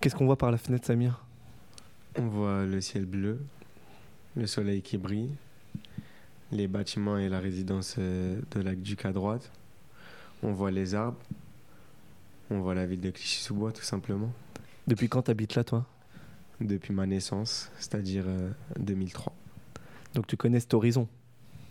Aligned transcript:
Qu'est-ce 0.00 0.14
qu'on 0.14 0.24
voit 0.24 0.38
par 0.38 0.50
la 0.50 0.56
fenêtre, 0.56 0.86
Samir? 0.86 1.22
On 2.16 2.26
voit 2.26 2.64
le 2.64 2.80
ciel 2.80 3.04
bleu, 3.04 3.38
le 4.34 4.46
soleil 4.46 4.80
qui 4.80 4.96
brille, 4.96 5.34
les 6.52 6.68
bâtiments 6.68 7.18
et 7.18 7.28
la 7.28 7.38
résidence 7.38 7.96
euh, 7.98 8.40
de 8.52 8.60
l'Aqueduc 8.60 9.04
à 9.04 9.12
droite. 9.12 9.52
On 10.42 10.52
voit 10.52 10.70
les 10.70 10.94
arbres. 10.94 11.18
On 12.50 12.60
voit 12.60 12.74
la 12.74 12.86
ville 12.86 13.02
de 13.02 13.10
Clichy-sous-Bois, 13.10 13.72
tout 13.72 13.82
simplement. 13.82 14.32
Depuis 14.86 15.10
quand 15.10 15.20
t'habites 15.20 15.54
là, 15.54 15.64
toi? 15.64 15.84
Depuis 16.62 16.94
ma 16.94 17.04
naissance, 17.04 17.70
c'est-à-dire 17.78 18.24
euh, 18.26 18.50
2003. 18.78 19.34
Donc 20.14 20.26
tu 20.26 20.38
connais 20.38 20.60
cet 20.60 20.72
horizon? 20.72 21.08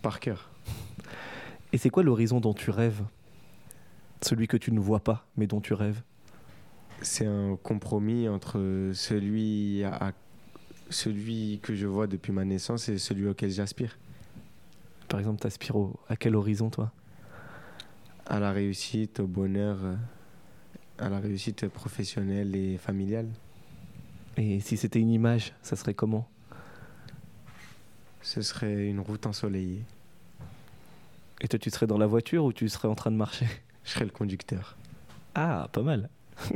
Par 0.02 0.20
cœur. 0.20 0.50
Et 1.72 1.78
c'est 1.78 1.90
quoi 1.90 2.04
l'horizon 2.04 2.38
dont 2.38 2.54
tu 2.54 2.70
rêves? 2.70 3.02
Celui 4.22 4.46
que 4.46 4.56
tu 4.56 4.70
ne 4.70 4.78
vois 4.78 5.00
pas, 5.00 5.26
mais 5.36 5.48
dont 5.48 5.60
tu 5.60 5.74
rêves? 5.74 6.00
C'est 7.02 7.26
un 7.26 7.56
compromis 7.62 8.28
entre 8.28 8.90
celui, 8.94 9.82
à, 9.84 10.12
celui 10.90 11.58
que 11.62 11.74
je 11.74 11.86
vois 11.86 12.06
depuis 12.06 12.32
ma 12.32 12.44
naissance 12.44 12.88
et 12.88 12.98
celui 12.98 13.26
auquel 13.26 13.50
j'aspire. 13.50 13.98
Par 15.08 15.18
exemple, 15.18 15.40
t'aspires 15.40 15.76
au- 15.76 15.98
à 16.08 16.16
quel 16.16 16.36
horizon, 16.36 16.70
toi? 16.70 16.92
À 18.26 18.38
la 18.38 18.52
réussite, 18.52 19.20
au 19.20 19.26
bonheur, 19.26 19.78
euh, 19.82 19.96
à 20.98 21.08
la 21.08 21.18
réussite 21.20 21.66
professionnelle 21.68 22.54
et 22.54 22.76
familiale. 22.76 23.28
Et 24.36 24.60
si 24.60 24.76
c'était 24.76 25.00
une 25.00 25.10
image, 25.10 25.52
ça 25.62 25.76
serait 25.76 25.94
comment? 25.94 26.28
Ce 28.22 28.42
serait 28.42 28.86
une 28.86 29.00
route 29.00 29.26
ensoleillée. 29.26 29.82
Et 31.40 31.48
toi, 31.48 31.58
tu 31.58 31.70
serais 31.70 31.86
dans 31.86 31.98
la 31.98 32.06
voiture 32.06 32.44
ou 32.44 32.52
tu 32.52 32.68
serais 32.68 32.88
en 32.88 32.94
train 32.94 33.10
de 33.10 33.16
marcher? 33.16 33.46
Je 33.84 33.90
serais 33.92 34.04
le 34.04 34.10
conducteur. 34.10 34.76
Ah, 35.34 35.68
pas 35.72 35.82
mal. 35.82 36.10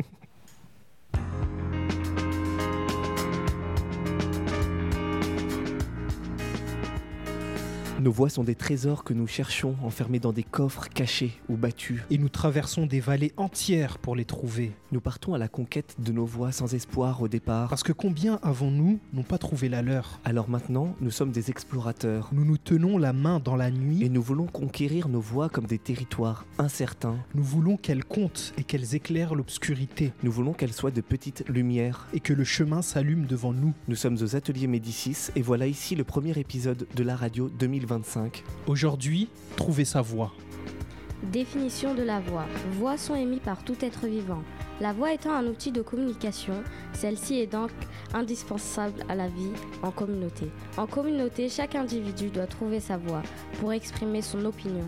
Nos 8.05 8.12
voix 8.12 8.28
sont 8.28 8.44
des 8.44 8.55
trésors 8.55 9.02
que 9.02 9.14
nous 9.14 9.27
cherchons 9.27 9.77
enfermés 9.83 10.19
dans 10.19 10.34
des 10.34 10.42
coffres 10.42 10.91
cachés 10.91 11.41
ou 11.48 11.56
battus. 11.56 12.02
Et 12.11 12.19
nous 12.19 12.28
traversons 12.28 12.84
des 12.84 13.00
vallées 13.00 13.33
entières 13.38 13.96
pour 13.96 14.14
les 14.14 14.27
trouver. 14.27 14.72
Nous 14.92 15.00
partons 15.00 15.33
à 15.33 15.38
la 15.38 15.48
conquête 15.48 15.96
de 15.98 16.12
nos 16.12 16.27
voix 16.27 16.52
sans 16.52 16.74
espoir 16.74 17.22
au 17.22 17.28
départ. 17.28 17.70
Parce 17.70 17.83
que 17.83 17.94
combien 17.94 18.38
avant 18.42 18.70
nous 18.70 18.98
n'ont 19.14 19.22
pas 19.22 19.38
trouvé 19.38 19.70
la 19.70 19.80
leur 19.80 20.20
Alors 20.22 20.50
maintenant, 20.50 20.94
nous 21.00 21.11
sommes 21.11 21.30
des 21.30 21.48
explorateurs. 21.48 22.28
Nous 22.33 22.44
nous 22.44 22.58
tenons 22.58 22.98
la 22.98 23.14
main 23.14 23.41
dans 23.41 23.56
la 23.56 23.69
Et 23.69 23.72
nuit. 23.72 24.11
nous 24.11 24.20
voulons 24.20 24.48
conquérir 24.48 25.08
nos 25.08 25.22
voix 25.22 25.48
comme 25.48 25.64
des 25.64 25.78
territoires 25.78 26.44
incertains. 26.58 27.16
Nous 27.34 27.42
voulons 27.42 27.78
qu'elles 27.78 28.05
comptent 28.05 28.52
et 28.58 28.64
qu'elles 28.64 28.94
éclairent 28.94 29.34
l'obscurité. 29.34 30.12
Nous 30.22 30.30
voulons 30.30 30.52
qu'elles 30.52 30.74
soient 30.74 30.91
de 30.91 31.00
petites 31.00 31.48
lumières. 31.48 32.06
Et 32.12 32.20
que 32.20 32.34
le 32.34 32.44
chemin 32.44 32.83
s'allume 32.83 33.24
devant 33.24 33.55
nous. 33.55 33.72
Nous 33.89 33.96
sommes 33.96 34.18
aux 34.20 34.36
ateliers 34.36 34.66
Médicis 34.66 35.30
et 35.36 35.41
voilà 35.41 35.66
ici 35.66 35.96
le 35.96 36.05
premier 36.05 36.39
épisode 36.39 36.86
de 36.94 37.02
la 37.02 37.16
radio 37.16 37.48
2025. 37.98 38.42
Aujourd'hui, 38.67 39.28
trouver 39.56 39.84
sa 39.84 40.00
voie. 40.00 40.33
Définition 41.23 41.95
de 41.95 42.03
la 42.03 42.20
voix. 42.20 42.45
Voix 42.73 42.98
sont 42.98 43.14
émises 43.14 43.41
par 43.45 43.64
tout 43.64 43.77
être 43.83 44.06
vivant. 44.06 44.42
La 44.81 44.92
voix 44.92 45.12
étant 45.12 45.33
un 45.33 45.47
outil 45.47 45.73
de 45.73 45.81
communication, 45.81 46.62
celle-ci 46.92 47.39
est 47.39 47.47
donc 47.47 47.70
indispensable 48.12 49.05
à 49.09 49.14
la 49.14 49.28
vie 49.28 49.53
en 49.83 49.91
communauté. 49.91 50.51
En 50.77 50.86
communauté, 50.86 51.48
chaque 51.48 51.77
individu 51.77 52.28
doit 52.28 52.47
trouver 52.47 52.81
sa 52.81 52.97
voix 52.97 53.23
pour 53.61 53.73
exprimer 53.73 54.20
son 54.20 54.45
opinion. 54.45 54.86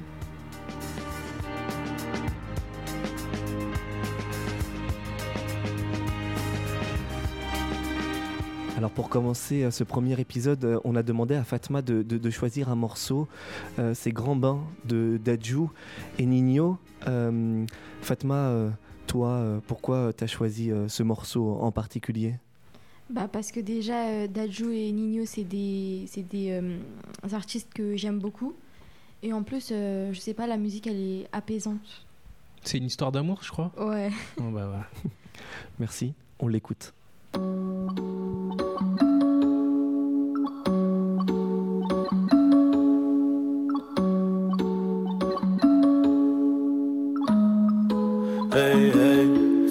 Alors 8.76 8.90
pour 8.90 9.08
commencer 9.08 9.62
euh, 9.64 9.70
ce 9.70 9.84
premier 9.84 10.20
épisode, 10.20 10.64
euh, 10.64 10.78
on 10.84 10.96
a 10.96 11.02
demandé 11.02 11.34
à 11.34 11.44
Fatma 11.44 11.80
de, 11.80 12.02
de- 12.02 12.18
de 12.18 12.30
choisir 12.30 12.68
un 12.68 12.74
morceau. 12.74 13.26
Euh, 13.78 13.94
C'est 13.94 14.12
Grand 14.12 14.36
Bain 14.36 14.60
de 14.84 15.18
Dadju 15.24 15.68
et 16.18 16.26
Nino. 16.26 16.76
Euh, 17.08 17.64
Fatma, 18.02 18.52
toi, 19.06 19.60
pourquoi 19.66 20.12
tu 20.12 20.24
as 20.24 20.26
choisi 20.26 20.70
ce 20.88 21.02
morceau 21.02 21.58
en 21.60 21.70
particulier? 21.72 22.34
Bah 23.08 23.28
parce 23.32 23.52
que 23.52 23.60
déjà, 23.60 24.08
euh, 24.08 24.26
Dadju 24.26 24.74
et 24.74 24.90
Nino, 24.92 25.24
c'est 25.26 25.44
des, 25.44 26.04
c'est 26.08 26.28
des 26.28 26.50
euh, 26.50 26.76
artistes 27.32 27.72
que 27.72 27.96
j'aime 27.96 28.18
beaucoup. 28.18 28.52
Et 29.22 29.32
en 29.32 29.42
plus, 29.42 29.68
euh, 29.72 30.12
je 30.12 30.18
sais 30.20 30.34
pas, 30.34 30.46
la 30.46 30.56
musique, 30.56 30.86
elle 30.86 31.00
est 31.00 31.28
apaisante. 31.32 32.04
C'est 32.62 32.78
une 32.78 32.84
histoire 32.84 33.12
d'amour, 33.12 33.40
je 33.42 33.50
crois? 33.52 33.72
Ouais. 33.78 34.10
Oh, 34.38 34.42
bah, 34.52 34.66
voilà. 34.66 34.86
Merci, 35.78 36.12
on 36.40 36.48
l'écoute. 36.48 36.92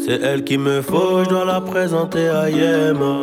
C'est 0.06 0.22
elle 0.22 0.44
qui 0.44 0.60
me 0.60 0.82
faut, 0.84 1.24
je 1.24 1.30
dois 1.30 1.46
la 1.46 1.62
présenter 1.62 2.30
à 2.30 2.48
Yema. 2.48 3.16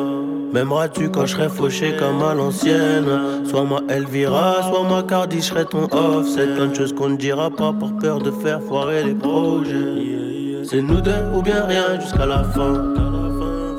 M'aimeras-tu 0.53 1.10
quand 1.10 1.26
je 1.26 1.37
serai 1.37 1.48
fauché 1.48 1.94
comme 1.97 2.20
à 2.22 2.34
l'ancienne? 2.34 3.06
Soit 3.48 3.62
moi 3.62 3.82
Elvira, 3.88 4.62
soit 4.69 4.82
moi 4.82 5.04
Cardi, 5.04 5.37
je 5.37 5.44
serai 5.44 5.65
ton 5.65 5.84
off. 5.84 6.26
C'est 6.34 6.54
plein 6.54 6.66
de 6.66 6.75
choses 6.75 6.92
qu'on 6.92 7.10
ne 7.10 7.16
dira 7.16 7.50
pas 7.50 7.72
par 7.72 7.97
peur 8.00 8.19
de 8.19 8.32
faire 8.32 8.60
foirer 8.60 9.04
les 9.04 9.15
projets. 9.15 10.65
C'est 10.65 10.82
nous 10.82 11.00
deux 11.00 11.22
ou 11.34 11.41
bien 11.41 11.65
rien 11.66 12.00
jusqu'à 12.00 12.26
la 12.26 12.42
fin. 12.42 12.94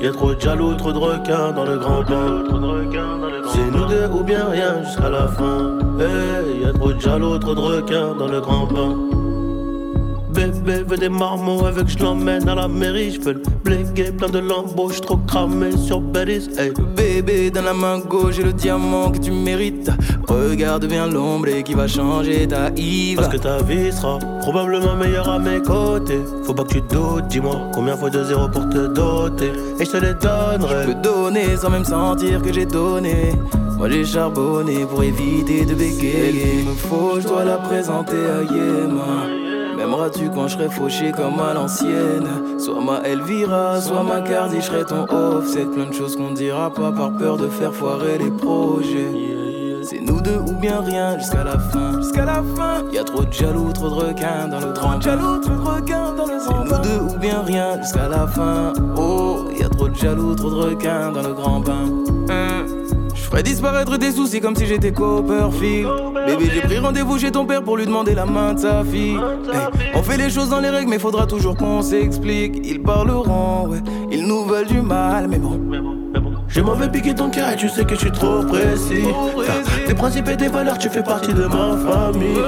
Y'a 0.00 0.10
trop 0.10 0.34
de 0.34 0.40
jaloux, 0.40 0.74
trop 0.74 0.92
de 0.92 0.98
requins 0.98 1.52
dans 1.52 1.64
le 1.64 1.78
grand 1.78 2.02
bain. 2.02 2.42
C'est 3.52 3.70
nous 3.70 3.84
deux 3.86 4.08
ou 4.12 4.24
bien 4.24 4.46
rien 4.50 4.82
jusqu'à 4.82 5.10
la 5.10 5.28
fin. 5.28 5.78
Hey, 6.00 6.62
y'a 6.62 6.72
trop 6.72 6.92
de 6.92 7.00
jaloux, 7.00 7.38
trop 7.38 7.54
de 7.54 7.60
requins 7.60 8.14
dans 8.18 8.28
le 8.28 8.40
grand 8.40 8.66
bain 8.66 9.23
Bébé 10.50 10.82
veut 10.86 10.96
des 10.96 11.08
marmots 11.08 11.64
avec 11.64 11.88
je 11.88 11.98
l'emmène 11.98 12.48
à 12.48 12.54
la 12.54 12.68
mairie 12.68 13.12
Je 13.12 13.20
veux 13.20 13.32
le 13.34 13.42
bléguer 13.64 14.12
plein 14.12 14.28
de 14.28 14.38
lambeaux 14.38 14.90
J'suis 14.90 15.00
trop 15.00 15.16
cramé 15.16 15.76
sur 15.76 16.00
Bellis 16.00 16.48
hey. 16.58 16.72
Bébé, 16.96 17.50
dans 17.50 17.62
la 17.62 17.72
main 17.72 17.98
gauche, 17.98 18.34
j'ai 18.36 18.42
le 18.42 18.52
diamant 18.52 19.10
que 19.10 19.18
tu 19.18 19.30
mérites. 19.30 19.90
Regarde 20.28 20.86
bien 20.86 21.06
l'ombre 21.06 21.48
et 21.48 21.62
qui 21.62 21.74
va 21.74 21.86
changer 21.86 22.46
ta 22.46 22.70
Yves. 22.76 23.16
Parce 23.16 23.28
que 23.28 23.36
ta 23.36 23.62
vie 23.62 23.92
sera 23.92 24.18
probablement 24.40 24.96
meilleure 24.96 25.28
à 25.28 25.38
mes 25.38 25.60
côtés 25.60 26.20
Faut 26.44 26.54
pas 26.54 26.64
que 26.64 26.74
tu 26.74 26.80
doutes, 26.82 27.28
dis-moi 27.28 27.56
combien 27.72 27.96
faut 27.96 28.10
de 28.10 28.22
zéro 28.24 28.48
pour 28.48 28.68
te 28.68 28.86
doter 28.86 29.52
Et 29.80 29.84
je 29.84 29.90
te 29.90 29.96
les 29.96 30.08
Je 30.08 30.58
donnerai 30.58 30.86
peux 30.86 30.94
donner 30.94 31.56
sans 31.56 31.70
même 31.70 31.84
sentir 31.84 32.42
que 32.42 32.52
j'ai 32.52 32.66
donné. 32.66 33.32
Moi 33.78 33.88
j'ai 33.88 34.04
charbonné 34.04 34.84
pour 34.86 35.02
éviter 35.02 35.64
de 35.64 35.74
bégayer. 35.74 36.60
Il 36.60 36.68
me 36.68 36.74
faut, 36.74 37.20
je 37.20 37.26
dois 37.26 37.44
la 37.44 37.56
présenter 37.56 38.16
à 38.16 38.42
Yéma. 38.42 39.33
Quand 40.34 40.48
je 40.48 40.54
serai 40.54 40.68
fauché 40.68 41.12
comme 41.12 41.38
à 41.38 41.54
l'ancienne? 41.54 42.58
Soit 42.58 42.80
ma 42.80 42.98
Elvira, 43.08 43.80
soit 43.80 44.02
ma 44.02 44.20
Cardi, 44.22 44.56
je 44.56 44.62
serai 44.62 44.84
ton 44.84 45.04
off. 45.08 45.46
C'est 45.46 45.66
plein 45.66 45.86
de 45.86 45.92
choses 45.92 46.16
qu'on 46.16 46.32
dira 46.32 46.68
pas 46.72 46.90
par 46.90 47.12
peur 47.12 47.36
de 47.36 47.46
faire 47.46 47.72
foirer 47.72 48.18
les 48.18 48.30
projets. 48.30 49.12
C'est 49.84 50.00
nous 50.00 50.20
deux 50.20 50.38
ou 50.38 50.52
bien 50.54 50.80
rien 50.80 51.16
jusqu'à 51.16 51.44
la 51.44 51.58
fin. 51.58 52.00
Jusqu'à 52.00 52.24
la 52.24 52.42
fin. 52.56 52.82
Y 52.92 52.98
a 52.98 53.04
trop 53.04 53.24
de 53.24 53.32
jaloux, 53.32 53.72
trop 53.72 53.88
de 53.88 53.94
requins 53.94 54.48
dans 54.48 54.60
le 54.60 54.72
grand 54.72 55.00
jaloux, 55.00 55.38
trop 55.40 55.54
de 55.54 55.62
requins 55.62 56.12
dans 56.12 56.26
le 56.26 56.40
C'est 56.40 56.54
nous 56.54 56.82
deux 56.82 57.14
ou 57.14 57.18
bien 57.18 57.42
rien 57.42 57.80
jusqu'à 57.80 58.08
la 58.08 58.26
fin. 58.26 58.72
Oh, 58.96 59.44
y 59.56 59.62
a 59.62 59.68
trop 59.68 59.88
de 59.88 59.94
jaloux, 59.94 60.34
trop 60.34 60.50
de 60.50 60.56
requins 60.56 61.12
dans 61.12 61.22
le 61.22 61.34
grand 61.34 61.60
bain. 61.60 61.84
Hein. 62.30 62.63
Je 63.34 63.40
ferais 63.40 63.50
disparaître 63.50 63.96
tes 63.96 64.12
soucis 64.12 64.40
comme 64.40 64.54
si 64.54 64.64
j'étais 64.64 64.92
Copperfield. 64.92 65.88
Bébé, 66.24 66.52
j'ai 66.54 66.60
pris 66.60 66.78
rendez-vous 66.78 67.18
chez 67.18 67.32
ton 67.32 67.44
père 67.44 67.64
pour 67.64 67.76
lui 67.76 67.84
demander 67.84 68.14
la 68.14 68.26
main 68.26 68.54
de 68.54 68.60
sa 68.60 68.84
fille. 68.84 69.18
Hey, 69.52 69.90
on 69.92 70.04
fait 70.04 70.16
les 70.16 70.30
choses 70.30 70.50
dans 70.50 70.60
les 70.60 70.70
règles, 70.70 70.88
mais 70.88 71.00
faudra 71.00 71.26
toujours 71.26 71.56
qu'on 71.56 71.82
s'explique. 71.82 72.60
Ils 72.64 72.80
parleront, 72.80 73.66
ouais, 73.70 73.82
ils 74.12 74.24
nous 74.24 74.44
veulent 74.44 74.68
du 74.68 74.80
mal, 74.80 75.26
mais 75.26 75.38
bon. 75.38 75.60
Je 76.46 76.60
m'en 76.60 76.74
vais 76.74 76.88
piquer 76.88 77.12
ton 77.12 77.28
cœur 77.28 77.50
et 77.50 77.56
tu 77.56 77.68
sais 77.68 77.84
que 77.84 77.96
je 77.96 78.02
suis 78.02 78.12
trop 78.12 78.44
précis. 78.44 79.08
Tes 79.84 79.94
principes 79.94 80.28
et 80.28 80.36
tes 80.36 80.46
valeurs, 80.46 80.78
tu 80.78 80.88
fais 80.88 81.02
partie 81.02 81.34
de 81.34 81.46
ma 81.46 81.76
famille. 81.76 82.38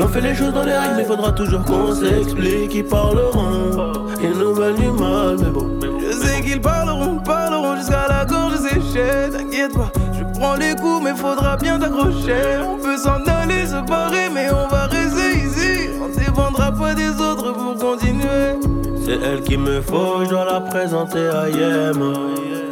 On 0.00 0.08
fait 0.08 0.20
les 0.20 0.34
choses 0.34 0.52
dans 0.52 0.64
les 0.64 0.76
règles, 0.76 0.96
mais 0.96 1.04
faudra 1.04 1.30
toujours 1.30 1.62
qu'on 1.62 1.94
s'explique. 1.94 2.74
Ils 2.74 2.84
parleront, 2.84 3.92
ils 4.20 4.36
nous 4.36 4.52
veulent 4.52 4.74
du 4.74 4.90
mal, 4.90 5.36
mais 5.38 5.50
bon. 5.50 5.78
Je 6.00 6.12
sais 6.12 6.42
qu'ils 6.42 6.60
parleront, 6.60 7.18
parleront 7.18 7.76
jusqu'à 7.76 8.08
la 8.08 8.24
gorge 8.24 8.56
séchée. 8.56 9.30
T'inquiète 9.30 9.74
pas, 9.74 9.92
je 10.38 10.44
prends 10.44 10.54
les 10.54 10.74
coups, 10.76 11.02
mais 11.02 11.14
faudra 11.14 11.56
bien 11.56 11.78
t'accrocher. 11.78 12.58
On 12.62 12.78
peut 12.78 12.96
s'en 12.96 13.22
aller, 13.26 13.66
se 13.66 13.84
barrer, 13.86 14.28
mais 14.32 14.48
on 14.50 14.68
va 14.68 14.86
rester 14.86 15.38
ici. 15.38 15.90
On 16.00 16.08
dépendra 16.08 16.70
pas 16.72 16.94
des 16.94 17.08
autres 17.08 17.52
pour 17.52 17.74
continuer. 17.76 18.58
C'est 19.04 19.18
elle 19.24 19.42
qui 19.42 19.56
me 19.56 19.80
faut, 19.80 20.24
je 20.24 20.28
dois 20.28 20.44
la 20.44 20.60
présenter 20.60 21.28
à 21.28 21.48
Yem 21.48 22.12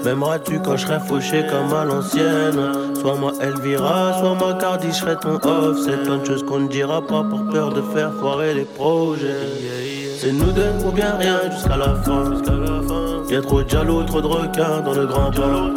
M'aimeras-tu 0.04 0.60
quand 0.60 0.76
je 0.76 0.86
serai 0.86 1.00
fauché 1.00 1.46
comme 1.48 1.72
à 1.72 1.84
l'ancienne? 1.86 2.60
Soit 3.00 3.14
moi 3.14 3.32
Elvira, 3.40 4.18
soit 4.18 4.34
moi 4.34 4.52
Cardi, 4.60 4.88
je 4.88 4.92
serai 4.92 5.16
ton 5.16 5.36
off 5.36 5.78
C'est 5.82 6.02
plein 6.02 6.18
de 6.18 6.26
choses 6.26 6.44
qu'on 6.44 6.60
ne 6.60 6.68
dira 6.68 7.00
pas 7.00 7.24
par 7.24 7.42
peur 7.50 7.72
de 7.72 7.80
faire 7.80 8.12
foirer 8.20 8.52
les 8.52 8.66
projets 8.66 9.48
C'est 10.18 10.32
nous 10.32 10.52
deux 10.52 10.72
ou 10.86 10.92
bien 10.92 11.16
rien 11.18 11.40
jusqu'à 11.50 11.78
la 11.78 11.94
fin 12.02 12.24
Y'a 13.30 13.40
trop 13.40 13.62
de 13.62 13.68
jaloux, 13.70 14.02
trop 14.02 14.20
de 14.20 14.26
requins 14.26 14.80
dans 14.84 14.92
le 14.92 15.06
grand 15.06 15.30
bain. 15.30 15.74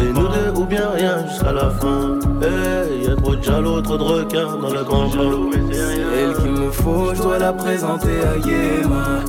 C'est 0.00 0.14
nous 0.14 0.28
deux 0.28 0.58
ou 0.58 0.64
bien 0.64 0.88
rien 0.94 1.26
jusqu'à 1.28 1.52
la 1.52 1.68
fin. 1.68 2.18
Hey, 2.40 3.04
y'a 3.06 3.16
trop 3.16 3.36
de 3.36 3.42
jaloux, 3.42 3.82
trop 3.82 3.98
de 3.98 4.02
requins 4.02 4.56
dans 4.56 4.72
le 4.72 4.82
grand 4.82 5.08
bain. 5.08 5.50
C'est 5.70 6.00
elle 6.18 6.34
qu'il 6.36 6.52
me 6.52 6.70
faut, 6.70 7.14
je 7.14 7.20
dois 7.20 7.38
la 7.38 7.52
présenter 7.52 8.22
à 8.22 8.38
Yéma. 8.38 9.20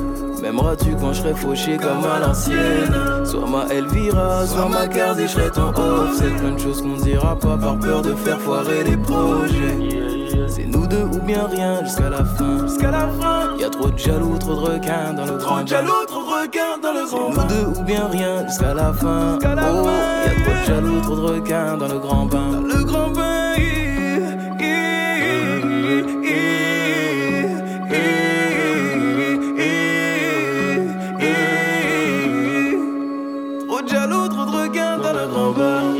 M'aimeras-tu 0.42 0.96
quand 0.96 1.12
je 1.12 1.22
serai 1.22 1.34
fauché 1.34 1.76
comme 1.76 2.06
à 2.06 2.20
l'ancienne 2.26 2.96
Soit 3.26 3.48
ma 3.48 3.66
Elvira, 3.72 4.48
soit 4.48 4.70
ma 4.70 4.88
Cardi, 4.88 5.24
je 5.24 5.28
serai 5.28 5.52
ton 5.52 5.70
off 5.70 6.16
C'est 6.18 6.36
plein 6.36 6.54
de 6.54 6.60
choses 6.60 6.82
qu'on 6.82 6.96
dira 6.96 7.38
pas 7.38 7.58
par 7.58 7.78
peur 7.78 8.02
de 8.02 8.16
faire 8.16 8.40
foirer 8.40 8.84
les 8.84 8.98
projets 8.98 9.78
C'est 10.48 10.66
nous 10.66 10.88
deux 10.88 11.04
ou 11.04 11.20
bien 11.22 11.46
rien 11.46 11.84
jusqu'à 11.84 12.10
la 12.10 12.26
fin 12.26 12.66
Jusqu'à 12.68 12.90
la 12.90 13.08
fin 13.08 13.56
Y'a 13.60 13.70
trop 13.70 13.92
de 13.92 13.98
jaloux, 14.00 14.38
trop 14.40 14.56
de 14.56 14.60
requins 14.72 15.14
dans 15.14 15.26
le 15.26 15.38
grand 15.38 15.68
jaloux, 15.68 16.06
requins 16.42 16.78
dans 16.82 16.94
le 16.94 17.06
grand 17.08 17.30
nous 17.30 17.48
deux 17.48 17.80
ou 17.80 17.84
bien 17.84 18.08
rien 18.08 18.48
jusqu'à 18.48 18.74
la 18.74 18.94
fin 18.94 19.38
Oh, 19.42 19.44
y'a 19.44 19.56
trop 19.56 20.54
de 20.54 20.66
jaloux, 20.68 21.02
trop 21.02 21.16
de 21.16 21.22
requins 21.22 21.78
dans 21.78 21.88
le 21.88 22.00
grand 22.00 22.26
bain 22.26 22.52
Dans 22.52 22.62
le 22.62 22.84
grand 22.84 23.10
bain 23.12 23.54
yeah, 23.58 24.38
yeah, 24.60 25.60
yeah, 26.24 26.62
yeah. 31.20 32.78
Trop 33.68 33.82
de 33.82 33.88
jaloux, 33.88 34.28
trop 34.30 34.46
de 34.46 34.52
requins 34.52 34.98
dans 34.98 35.14
le 35.14 35.28
grand 35.28 35.52
bain 35.52 35.94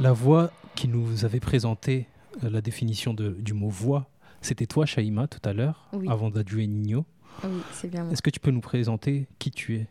La 0.00 0.12
voix 0.12 0.50
qui 0.74 0.88
nous 0.88 1.24
avait 1.24 1.40
présenté 1.40 2.06
euh, 2.44 2.50
la 2.50 2.60
définition 2.60 3.14
de- 3.14 3.30
du 3.30 3.52
mot 3.52 3.68
voix, 3.68 4.06
c'était 4.40 4.66
toi, 4.66 4.86
Shaima, 4.86 5.26
tout 5.26 5.40
à 5.44 5.52
l'heure, 5.52 5.88
Oui. 5.92 6.06
avant 6.08 6.30
d'adjouer 6.30 6.66
Nino. 6.68 7.04
Oui, 7.44 7.62
c'est 7.72 7.88
bien 7.88 8.04
moi. 8.04 8.12
Est-ce 8.12 8.22
que 8.22 8.30
tu 8.30 8.40
peux 8.40 8.50
nous 8.50 8.60
présenter 8.60 9.26
qui 9.38 9.50
tu 9.50 9.76
es? 9.76 9.86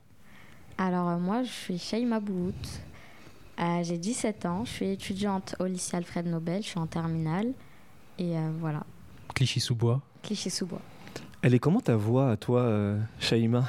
Alors, 0.78 1.10
euh, 1.10 1.18
moi, 1.18 1.44
je 1.44 1.50
suis 1.52 1.78
Shaima 1.78 2.20
Bouhout. 2.20 2.54
Euh, 3.60 3.84
J'ai 3.84 3.98
17 3.98 4.46
ans. 4.46 4.66
Je 4.66 4.70
suis 4.72 4.90
étudiante 4.90 5.56
au 5.60 5.66
lycée 5.66 5.98
Alfred 5.98 6.28
Nobel. 6.28 6.62
Je 6.62 6.68
suis 6.68 6.80
en 6.80 6.88
terminale. 6.88 7.54
Et 8.20 8.38
euh, 8.38 8.50
voilà, 8.60 8.84
Clichy-sous-Bois 9.36 10.02
Clichy-sous-Bois. 10.24 10.82
Elle 11.44 11.54
est 11.54 11.60
comment 11.60 11.80
ta 11.82 11.96
voix 11.96 12.32
à 12.32 12.38
toi, 12.38 12.62
euh, 12.62 13.00
Shaima? 13.20 13.64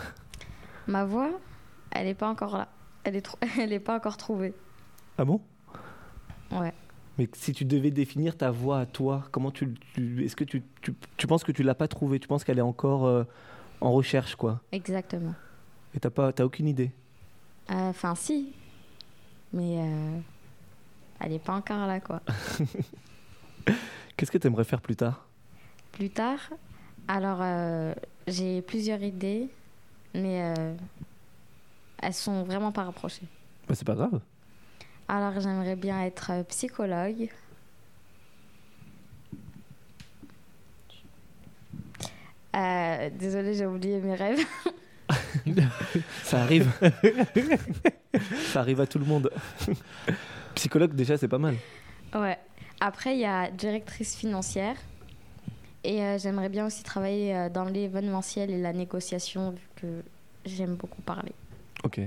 Ma 0.86 1.04
voix, 1.04 1.30
elle 1.90 2.06
n'est 2.06 2.14
pas 2.14 2.28
encore 2.30 2.56
là. 2.56 2.68
Elle 3.04 3.16
est, 3.16 3.20
trou- 3.20 3.36
elle 3.60 3.72
est 3.74 3.78
pas 3.80 3.94
encore 3.96 4.16
trouvée. 4.16 4.54
Ah 5.18 5.24
bon? 5.26 5.40
Ouais. 6.50 6.72
Mais 7.18 7.28
si 7.34 7.52
tu 7.52 7.64
devais 7.66 7.90
définir 7.90 8.36
ta 8.38 8.50
voix 8.50 8.80
à 8.80 8.86
toi, 8.86 9.24
comment 9.32 9.50
tu, 9.50 9.74
tu- 9.92 10.24
est-ce 10.24 10.34
que 10.36 10.44
tu, 10.44 10.62
tu, 10.80 10.94
tu 11.18 11.26
penses 11.26 11.44
que 11.44 11.52
tu 11.52 11.62
l'as 11.62 11.74
pas 11.74 11.88
trouvée? 11.88 12.18
Tu 12.18 12.26
penses 12.28 12.42
qu'elle 12.44 12.58
est 12.58 12.62
encore 12.62 13.04
euh, 13.06 13.24
en 13.80 13.92
recherche, 13.92 14.34
quoi 14.36 14.60
Exactement. 14.72 15.34
Et 15.94 16.00
t'as 16.00 16.10
pas, 16.10 16.32
t'as 16.32 16.44
aucune 16.44 16.68
idée? 16.68 16.90
Euh, 17.70 17.90
Enfin, 17.90 18.14
si. 18.14 18.52
Mais 19.52 19.78
euh, 19.80 20.18
elle 21.20 21.30
n'est 21.32 21.38
pas 21.38 21.54
encore 21.54 21.86
là, 21.86 22.00
quoi. 22.00 22.20
Qu'est-ce 24.16 24.30
que 24.30 24.38
tu 24.38 24.46
aimerais 24.46 24.64
faire 24.64 24.80
plus 24.80 24.96
tard? 24.96 25.26
Plus 25.92 26.10
tard, 26.10 26.40
alors 27.06 27.38
euh, 27.40 27.94
j'ai 28.26 28.62
plusieurs 28.62 29.02
idées, 29.02 29.48
mais 30.14 30.54
elles 32.02 32.14
sont 32.14 32.44
vraiment 32.44 32.72
pas 32.72 32.84
rapprochées. 32.84 33.26
bah, 33.68 33.74
C'est 33.74 33.86
pas 33.86 33.94
grave. 33.94 34.20
Alors 35.08 35.40
j'aimerais 35.40 35.76
bien 35.76 36.02
être 36.04 36.44
psychologue. 36.48 37.28
Euh, 42.56 43.10
désolée, 43.18 43.54
j'ai 43.54 43.66
oublié 43.66 44.00
mes 44.00 44.14
rêves. 44.14 44.44
Ça 46.22 46.42
arrive. 46.42 46.70
Ça 48.52 48.60
arrive 48.60 48.80
à 48.80 48.86
tout 48.86 48.98
le 48.98 49.04
monde. 49.04 49.30
Psychologue, 50.54 50.94
déjà, 50.94 51.16
c'est 51.16 51.28
pas 51.28 51.38
mal. 51.38 51.56
Ouais. 52.14 52.38
Après, 52.80 53.14
il 53.14 53.20
y 53.20 53.24
a 53.24 53.50
directrice 53.50 54.14
financière. 54.14 54.76
Et 55.84 56.02
euh, 56.02 56.18
j'aimerais 56.18 56.48
bien 56.48 56.66
aussi 56.66 56.82
travailler 56.82 57.34
euh, 57.34 57.48
dans 57.48 57.64
l'événementiel 57.64 58.50
et 58.50 58.60
la 58.60 58.72
négociation, 58.72 59.50
vu 59.50 59.68
que 59.76 60.02
j'aime 60.44 60.74
beaucoup 60.74 61.00
parler. 61.02 61.32
Ok. 61.84 62.00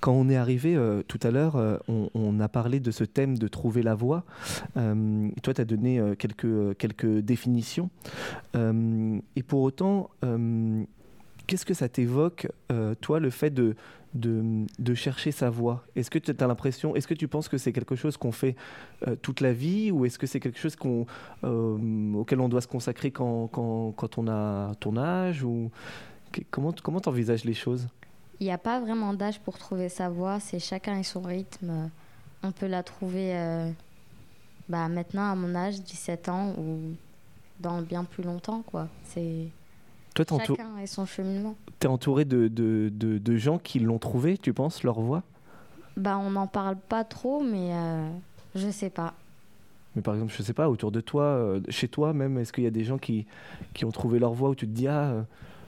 Quand 0.00 0.12
on 0.12 0.28
est 0.28 0.36
arrivé 0.36 0.76
euh, 0.76 1.02
tout 1.02 1.18
à 1.22 1.30
l'heure, 1.30 1.56
euh, 1.56 1.78
on, 1.88 2.38
a 2.38 2.48
parlé 2.48 2.80
de 2.80 2.90
ce 2.90 3.04
thème 3.04 3.38
de 3.38 3.48
trouver 3.48 3.82
la 3.82 3.94
voie. 3.94 4.24
Euh, 4.76 5.28
toi, 5.42 5.54
tu 5.54 5.60
as 5.60 5.64
donné 5.64 6.00
quelques, 6.18 6.76
quelques 6.76 7.20
définitions. 7.20 7.90
Et 8.54 9.42
pour 9.42 9.62
autant, 9.62 10.10
qu'est-ce 11.46 11.64
que 11.64 11.74
ça 11.74 11.88
t'évoque, 11.88 12.48
toi, 13.00 13.20
le 13.20 13.30
fait 13.30 13.50
de, 13.50 13.74
de, 14.14 14.94
chercher 14.94 15.32
sa 15.32 15.48
voie? 15.50 15.84
Est-ce 15.96 16.10
que 16.10 16.18
tu 16.18 16.32
as 16.38 16.46
l'impression, 16.46 16.94
est-ce 16.94 17.08
que 17.08 17.14
tu 17.14 17.28
penses 17.28 17.48
que 17.48 17.58
c'est 17.58 17.72
quelque 17.72 17.96
chose 17.96 18.16
qu'on 18.16 18.32
fait 18.32 18.54
toute 19.22 19.40
la 19.40 19.52
vie 19.52 19.90
ou 19.90 20.04
est-ce 20.04 20.18
que 20.18 20.26
c'est 20.26 20.40
quelque 20.40 20.58
chose 20.58 20.76
qu'on, 20.76 21.06
auquel 21.42 22.40
on 22.40 22.48
doit 22.48 22.60
se 22.60 22.68
consacrer 22.68 23.10
quand, 23.10 23.48
quand, 23.48 23.92
quand 23.92 24.18
on 24.18 24.28
a 24.28 24.74
ton 24.80 24.96
âge 24.96 25.42
ou... 25.42 25.70
Comment 26.52 26.72
comment 26.80 27.00
t'envisages 27.00 27.44
les 27.44 27.54
choses? 27.54 27.88
Il 28.40 28.44
n'y 28.44 28.52
a 28.52 28.58
pas 28.58 28.80
vraiment 28.80 29.12
d'âge 29.12 29.38
pour 29.40 29.58
trouver 29.58 29.88
sa 29.88 30.08
voie, 30.08 30.40
c'est 30.40 30.58
chacun 30.58 30.98
et 30.98 31.02
son 31.02 31.20
rythme. 31.20 31.90
On 32.42 32.52
peut 32.52 32.66
la 32.66 32.82
trouver 32.82 33.36
euh, 33.36 33.70
bah, 34.68 34.88
maintenant 34.88 35.30
à 35.30 35.34
mon 35.34 35.54
âge, 35.54 35.82
17 35.82 36.28
ans, 36.30 36.54
ou 36.56 36.94
dans 37.60 37.82
bien 37.82 38.04
plus 38.04 38.22
longtemps. 38.22 38.62
quoi. 38.62 38.88
C'est 39.04 39.48
Toi, 40.14 40.24
t'es 40.24 40.44
Chacun 40.46 40.78
et 40.78 40.86
son 40.86 41.04
cheminement. 41.04 41.54
T'es 41.78 41.88
entouré 41.88 42.24
de, 42.24 42.48
de, 42.48 42.90
de, 42.92 43.18
de 43.18 43.36
gens 43.36 43.58
qui 43.58 43.78
l'ont 43.78 43.98
trouvé, 43.98 44.38
tu 44.38 44.54
penses, 44.54 44.84
leur 44.84 45.00
voix? 45.00 45.22
Bah, 45.98 46.16
on 46.16 46.30
n'en 46.30 46.46
parle 46.46 46.76
pas 46.76 47.04
trop, 47.04 47.42
mais 47.42 47.74
euh, 47.74 48.08
je 48.54 48.70
sais 48.70 48.90
pas. 48.90 49.12
Mais 49.96 50.02
par 50.02 50.14
exemple, 50.14 50.32
je 50.34 50.42
sais 50.42 50.54
pas, 50.54 50.70
autour 50.70 50.92
de 50.92 51.00
toi, 51.00 51.24
euh, 51.24 51.60
chez 51.68 51.88
toi 51.88 52.12
même, 52.14 52.38
est-ce 52.38 52.52
qu'il 52.52 52.64
y 52.64 52.68
a 52.68 52.70
des 52.70 52.84
gens 52.84 52.96
qui, 52.96 53.26
qui 53.74 53.84
ont 53.84 53.90
trouvé 53.90 54.18
leur 54.18 54.32
voix 54.32 54.50
où 54.50 54.54
tu 54.54 54.66
te 54.66 54.72
dis, 54.72 54.86
ah, 54.88 55.10
euh, 55.10 55.22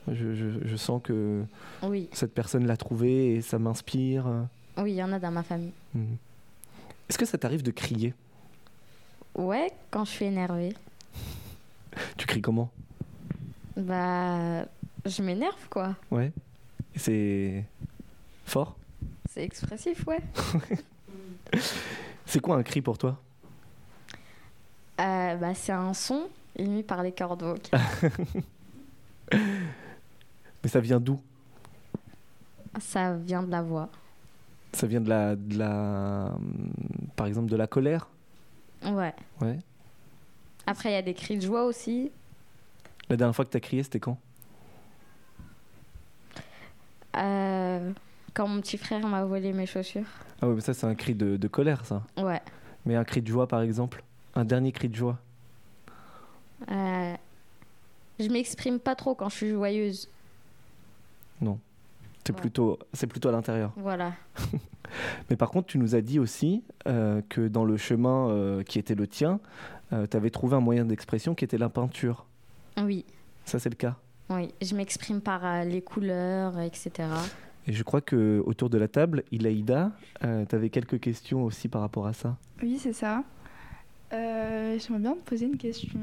je, 0.09 0.35
je, 0.35 0.47
je 0.65 0.77
sens 0.77 1.01
que 1.03 1.45
Oui, 1.83 2.09
cette 2.13 2.35
personne 2.35 2.67
l'a 2.67 2.77
trouvé 2.77 3.35
et 3.35 3.43
ça 3.43 3.59
m'inspire 3.59 4.27
oui, 4.79 4.93
il 4.93 4.97
y 4.97 5.03
en 5.03 5.13
a 5.13 5.19
dans 5.19 5.31
ma 5.31 5.43
famille. 5.43 5.73
Mhm. 5.95 6.17
Est-ce 7.09 7.19
que 7.19 7.27
ça 7.27 7.37
t'arrive 7.37 7.63
de 7.63 7.71
crier? 7.71 8.15
Ouais, 9.35 9.71
quand 9.91 10.05
je 10.05 10.11
suis 10.11 10.25
énervée, 10.25 10.75
Tu 12.17 12.27
cries 12.27 12.41
comment? 12.41 12.71
Bah, 13.77 14.65
je 15.05 15.23
m'énerve, 15.23 15.69
quoi. 15.69 15.95
Ouais. 16.11 16.33
C'est 16.97 17.65
fort? 18.45 18.77
C'est 19.31 19.45
expressif, 19.45 20.07
ouais. 20.07 20.21
C'est 22.27 22.41
quoi 22.41 22.57
un 22.57 22.63
cri 22.63 22.81
pour 22.81 22.97
toi? 22.97 23.21
Euh, 25.01 25.37
bah, 25.37 25.55
c'est 25.55 25.73
un 25.73 25.93
son 25.95 26.29
émis 26.57 26.83
par 26.83 27.03
les 27.03 27.13
cordes 27.13 27.43
vocales. 27.43 27.81
Mais 30.63 30.69
ça 30.69 30.81
vient 30.81 31.01
d'où? 31.01 31.21
Ça 32.81 33.15
vient 33.15 33.43
de 33.43 33.51
la 33.51 33.63
voix. 33.63 33.89
Ça 34.73 34.87
vient 34.87 35.01
de 35.01 35.09
la, 35.09 35.37
de 35.37 35.59
la. 35.59 36.33
Par 37.17 37.27
exemple, 37.27 37.51
de 37.51 37.57
la 37.57 37.67
colère? 37.67 38.09
Ouais. 38.85 39.15
Ouais. 39.41 39.59
Après, 40.67 40.91
il 40.91 40.93
y 40.93 40.97
a 40.97 41.03
des 41.03 41.15
cris 41.15 41.37
de 41.37 41.43
joie 41.43 41.65
aussi. 41.65 42.11
La 43.09 43.17
dernière 43.17 43.35
fois 43.35 43.45
que 43.45 43.51
t'as 43.51 43.61
crié, 43.61 43.83
c'était 43.83 44.01
quand? 44.01 44.19
Euh, 47.17 47.93
quand 48.33 48.49
mon 48.49 48.61
petit 48.63 48.79
frère 48.79 49.07
m'a 49.07 49.25
volé 49.25 49.53
mes 49.53 49.67
chaussures. 49.67 50.07
Ah 50.41 50.49
ouais, 50.49 50.55
mais 50.55 50.61
ça, 50.63 50.73
c'est 50.73 50.87
un 50.87 50.95
cri 50.95 51.15
de, 51.15 51.37
de 51.37 51.49
colère, 51.49 51.85
ça. 51.85 52.03
Ouais. 52.17 52.41
Mais 52.87 52.97
un 52.97 53.05
cri 53.05 53.21
de 53.21 53.29
joie, 53.29 53.47
par 53.47 53.61
exemple? 53.61 54.03
Un 54.35 54.45
dernier 54.45 54.73
cri 54.73 54.89
de 54.89 54.95
joie? 54.95 55.19
Euh, 56.71 57.15
je 58.19 58.29
m'exprime 58.29 58.79
pas 58.79 58.95
trop 58.95 59.15
quand 59.15 59.29
je 59.29 59.37
suis 59.37 59.51
joyeuse. 59.51 60.09
C'est 62.25 62.33
Ouais. 62.35 62.41
plutôt, 62.41 62.79
c'est 62.93 63.07
plutôt 63.09 63.29
à 63.31 63.33
l'intérieur. 63.33 63.73
Voilà. 63.77 64.13
Mais 65.31 65.37
par 65.37 65.51
contre, 65.51 65.67
tu 65.69 65.79
nous 65.79 65.95
as 65.97 66.01
dit 66.01 66.19
aussi 66.21 66.63
euh, 66.87 67.21
que 67.29 67.49
dans 67.49 67.65
le 67.65 67.77
chemin 67.77 68.29
euh, 68.29 68.63
qui 68.63 68.79
était 68.79 68.95
le 68.95 69.07
tien, 69.09 69.41
tu 69.91 70.17
avais 70.17 70.31
trouvé 70.31 70.57
un 70.57 70.61
moyen 70.61 70.85
d'expression 70.85 71.35
qui 71.35 71.45
était 71.45 71.59
la 71.59 71.69
peinture. 71.69 72.25
Oui. 72.79 73.05
Ça, 73.45 73.59
c'est 73.59 73.69
le 73.69 73.75
cas. 73.75 73.97
Oui. 74.31 74.55
Je 74.63 74.75
m'exprime 74.75 75.21
par 75.21 75.45
euh, 75.45 75.65
les 75.65 75.83
couleurs, 75.83 76.59
etc. 76.61 76.91
Et 77.67 77.73
je 77.73 77.83
crois 77.83 78.01
que 78.01 78.43
autour 78.47 78.71
de 78.71 78.79
la 78.79 78.89
table, 78.89 79.23
Ilaïda, 79.33 79.93
tu 80.21 80.55
avais 80.55 80.71
quelques 80.71 80.99
questions 81.01 81.45
aussi 81.45 81.69
par 81.69 81.81
rapport 81.83 82.07
à 82.07 82.13
ça. 82.13 82.37
Oui, 82.63 82.79
c'est 82.79 82.93
ça. 82.93 83.23
Euh, 84.13 84.79
J'aimerais 84.79 85.01
bien 85.03 85.15
te 85.15 85.21
poser 85.29 85.47
une 85.47 85.57
question. 85.59 85.99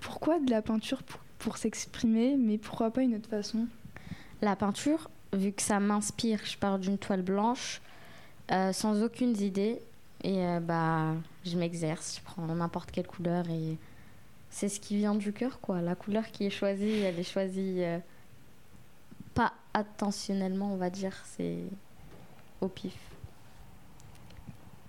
Pourquoi 0.00 0.38
de 0.40 0.50
la 0.50 0.60
peinture 0.62 1.02
pour, 1.02 1.20
pour 1.38 1.56
s'exprimer, 1.56 2.36
mais 2.36 2.58
pourquoi 2.58 2.90
pas 2.90 3.02
une 3.02 3.14
autre 3.14 3.28
façon? 3.28 3.66
La 4.40 4.54
peinture, 4.56 5.10
vu 5.32 5.52
que 5.52 5.62
ça 5.62 5.80
m'inspire, 5.80 6.40
je 6.44 6.56
pars 6.56 6.78
d'une 6.78 6.98
toile 6.98 7.22
blanche 7.22 7.80
euh, 8.50 8.72
sans 8.72 9.02
aucune 9.02 9.36
idée 9.40 9.80
et 10.22 10.44
euh, 10.46 10.60
bah 10.60 11.14
je 11.44 11.56
m'exerce, 11.58 12.16
je 12.18 12.22
prends 12.22 12.46
n'importe 12.46 12.90
quelle 12.90 13.06
couleur 13.06 13.48
et 13.50 13.76
c'est 14.50 14.68
ce 14.68 14.80
qui 14.80 14.96
vient 14.96 15.14
du 15.14 15.32
cœur 15.32 15.60
quoi. 15.60 15.80
La 15.82 15.94
couleur 15.94 16.26
qui 16.30 16.46
est 16.46 16.50
choisie, 16.50 17.00
elle 17.00 17.18
est 17.18 17.30
choisie 17.30 17.82
euh, 17.82 17.98
pas 19.34 19.52
attentionnellement, 19.74 20.72
on 20.72 20.76
va 20.76 20.90
dire. 20.90 21.14
C'est 21.24 21.58
au 22.60 22.68
pif. 22.68 22.94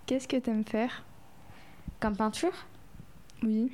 Qu'est-ce 0.06 0.26
que 0.26 0.36
t'aimes 0.36 0.64
faire? 0.64 1.04
Comme 2.00 2.16
peinture? 2.16 2.54
Oui. 3.42 3.70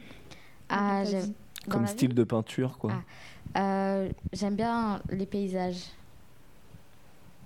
ah, 0.69 1.05
j'aime- 1.05 1.33
Comme 1.69 1.87
style 1.87 2.15
de 2.15 2.25
peinture, 2.25 2.79
quoi. 2.79 2.93
Ah. 2.95 3.03
Euh, 3.57 4.09
J'aime 4.33 4.57
bien 4.57 5.01
les 5.11 5.27
paysages. 5.27 5.91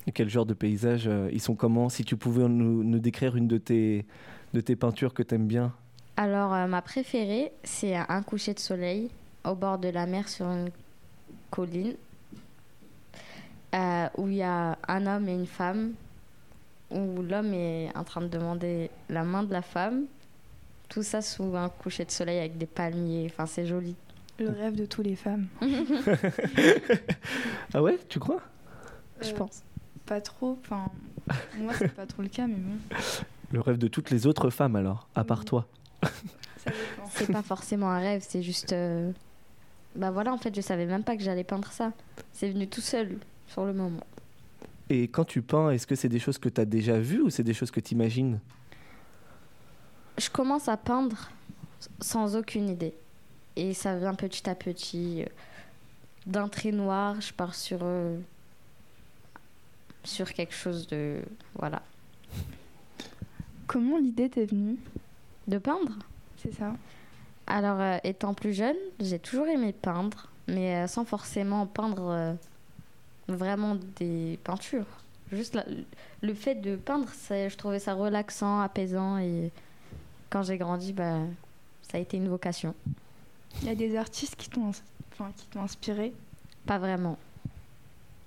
Et 0.07 0.13
quel 0.13 0.29
genre 0.29 0.47
de 0.47 0.55
paysage 0.55 1.07
euh, 1.07 1.29
Ils 1.33 1.41
sont 1.41 1.55
comment? 1.55 1.89
Si 1.89 2.05
tu 2.05 2.17
pouvais 2.17 2.49
nous, 2.49 2.83
nous 2.83 2.99
décrire 2.99 3.37
une 3.37 3.49
de 3.49 3.59
tes, 3.59 4.07
de 4.55 4.61
tes 4.61 4.77
peintures 4.77 5.15
que 5.15 5.23
t'aimes 5.23 5.47
bien. 5.47 5.73
Alors, 6.17 6.53
euh, 6.55 6.67
ma 6.67 6.83
préférée, 6.83 7.53
c'est 7.63 7.95
un 7.95 8.23
coucher 8.23 8.55
de 8.55 8.59
soleil 8.59 9.11
au 9.45 9.55
bord 9.55 9.79
de 9.79 9.89
la 9.89 10.07
mer 10.07 10.29
sur 10.29 10.47
une 10.47 10.71
colline 11.51 11.95
où 14.19 14.29
il 14.29 14.35
y 14.35 14.43
a 14.43 14.77
un 14.89 15.07
homme 15.07 15.29
et 15.29 15.35
une 15.35 15.47
femme, 15.47 15.93
où 16.91 17.23
l'homme 17.23 17.55
est 17.55 17.89
en 17.97 18.03
train 18.03 18.21
de 18.21 18.27
demander 18.27 18.91
la 19.09 19.23
main 19.23 19.45
de 19.45 19.53
la 19.53 19.63
femme. 19.63 20.07
Tout 20.89 21.05
ça 21.05 21.23
sous 21.23 21.55
un 21.55 21.69
coucher 21.69 22.05
de 22.05 22.11
soleil 22.11 22.41
avec 22.41 22.59
des 22.59 22.67
palmiers. 22.67 23.31
Enfin, 23.31 23.47
c'est 23.47 23.65
joli. 23.65 23.95
Le 24.41 24.49
rêve 24.51 24.75
de 24.75 24.87
toutes 24.87 25.05
les 25.07 25.17
femmes. 25.17 25.47
Ah 27.75 27.83
ouais, 27.83 27.99
tu 28.09 28.19
crois? 28.19 28.41
Je 29.21 29.31
Euh, 29.31 29.35
pense. 29.37 29.63
Pas 30.07 30.21
trop. 30.21 30.59
Enfin, 30.65 30.87
moi, 31.59 31.73
c'est 31.79 31.95
pas 31.95 32.07
trop 32.07 32.23
le 32.23 32.29
cas, 32.29 32.47
mais 32.47 32.55
bon. 32.57 32.77
Le 33.53 33.61
rêve 33.61 33.79
de 33.79 33.87
toutes 33.87 34.11
les 34.11 34.27
autres 34.27 34.51
femmes 34.51 34.75
alors, 34.77 35.09
à 35.15 35.23
part 35.25 35.41
Oui. 35.41 35.45
toi. 35.45 35.67
C'est 37.11 37.31
pas 37.31 37.43
forcément 37.43 37.91
un 37.91 37.99
rêve, 38.01 38.25
c'est 38.27 38.43
juste. 38.43 38.73
euh, 38.73 39.13
Bah 39.95 40.11
voilà, 40.11 40.33
en 40.33 40.39
fait, 40.39 40.55
je 40.55 40.61
savais 40.61 40.87
même 40.87 41.05
pas 41.05 41.17
que 41.17 41.23
j'allais 41.23 41.45
peindre 41.45 41.69
ça. 41.71 41.93
C'est 42.33 42.49
venu 42.51 42.67
tout 42.67 42.81
seul 42.81 43.19
sur 43.47 43.65
le 43.65 43.73
moment. 43.73 44.01
Et 44.89 45.07
quand 45.09 45.25
tu 45.25 45.43
peins, 45.43 45.71
est-ce 45.71 45.87
que 45.87 45.95
c'est 45.95 46.09
des 46.09 46.19
choses 46.19 46.39
que 46.39 46.49
tu 46.49 46.61
as 46.61 46.65
déjà 46.65 46.99
vues 46.99 47.21
ou 47.21 47.31
c'est 47.31 47.45
des 47.45 47.55
choses 47.55 47.71
que 47.71 47.81
tu 47.81 47.95
imagines 47.95 48.41
je 50.19 50.29
commence 50.29 50.69
à 50.69 50.77
peindre 50.77 51.31
sans 52.03 52.37
aucune 52.37 52.69
idée. 52.69 52.93
Et 53.57 53.75
ça 53.75 53.97
vient 53.97 54.15
petit 54.15 54.49
à 54.49 54.55
petit. 54.55 55.23
euh, 55.23 55.27
D'un 56.27 56.49
trait 56.49 56.73
noir, 56.73 57.21
je 57.21 57.33
pars 57.33 57.55
sur, 57.55 57.81
euh, 57.83 58.19
sur 60.05 60.33
quelque 60.33 60.55
chose 60.55 60.87
de. 60.87 61.23
Voilà. 61.55 61.83
Comment 63.67 63.99
l'idée 63.99 64.29
t'est 64.29 64.47
venue? 64.47 64.77
De 65.49 65.59
peindre? 65.59 65.93
C'est 66.37 66.53
ça. 66.55 66.75
Alors, 67.47 67.81
euh, 67.81 67.99
étant 68.05 68.35
plus 68.35 68.53
jeune, 68.55 68.77
j'ai 69.01 69.19
toujours 69.19 69.47
aimé 69.47 69.73
peindre, 69.73 70.29
mais 70.47 70.77
euh, 70.77 70.87
sans 70.87 71.05
forcément 71.05 71.67
peindre 71.67 72.37
vraiment 73.29 73.77
des 73.97 74.39
peintures. 74.45 74.87
Juste 75.33 75.55
la- 75.55 75.65
le 76.23 76.35
fait 76.35 76.57
de 76.57 76.77
peindre, 76.77 77.09
je 77.29 77.55
trouvais 77.57 77.79
ça 77.79 77.95
relaxant, 77.95 78.61
apaisant, 78.61 79.19
et 79.19 79.51
quand 80.29 80.43
j'ai 80.43 80.59
grandi, 80.59 80.93
bah, 80.93 81.19
ça 81.83 81.99
a 81.99 82.01
été 82.01 82.17
une 82.17 82.29
vocation. 82.29 82.75
Il 83.63 83.69
y 83.69 83.71
a 83.71 83.75
des 83.75 83.97
artistes 83.97 84.37
qui 84.37 84.49
t'ont 84.49 84.69
enfin, 84.69 85.31
qui 85.37 85.47
t'ont 85.47 85.63
inspiré 85.63 86.13
Pas 86.67 86.79
vraiment. 86.79 87.19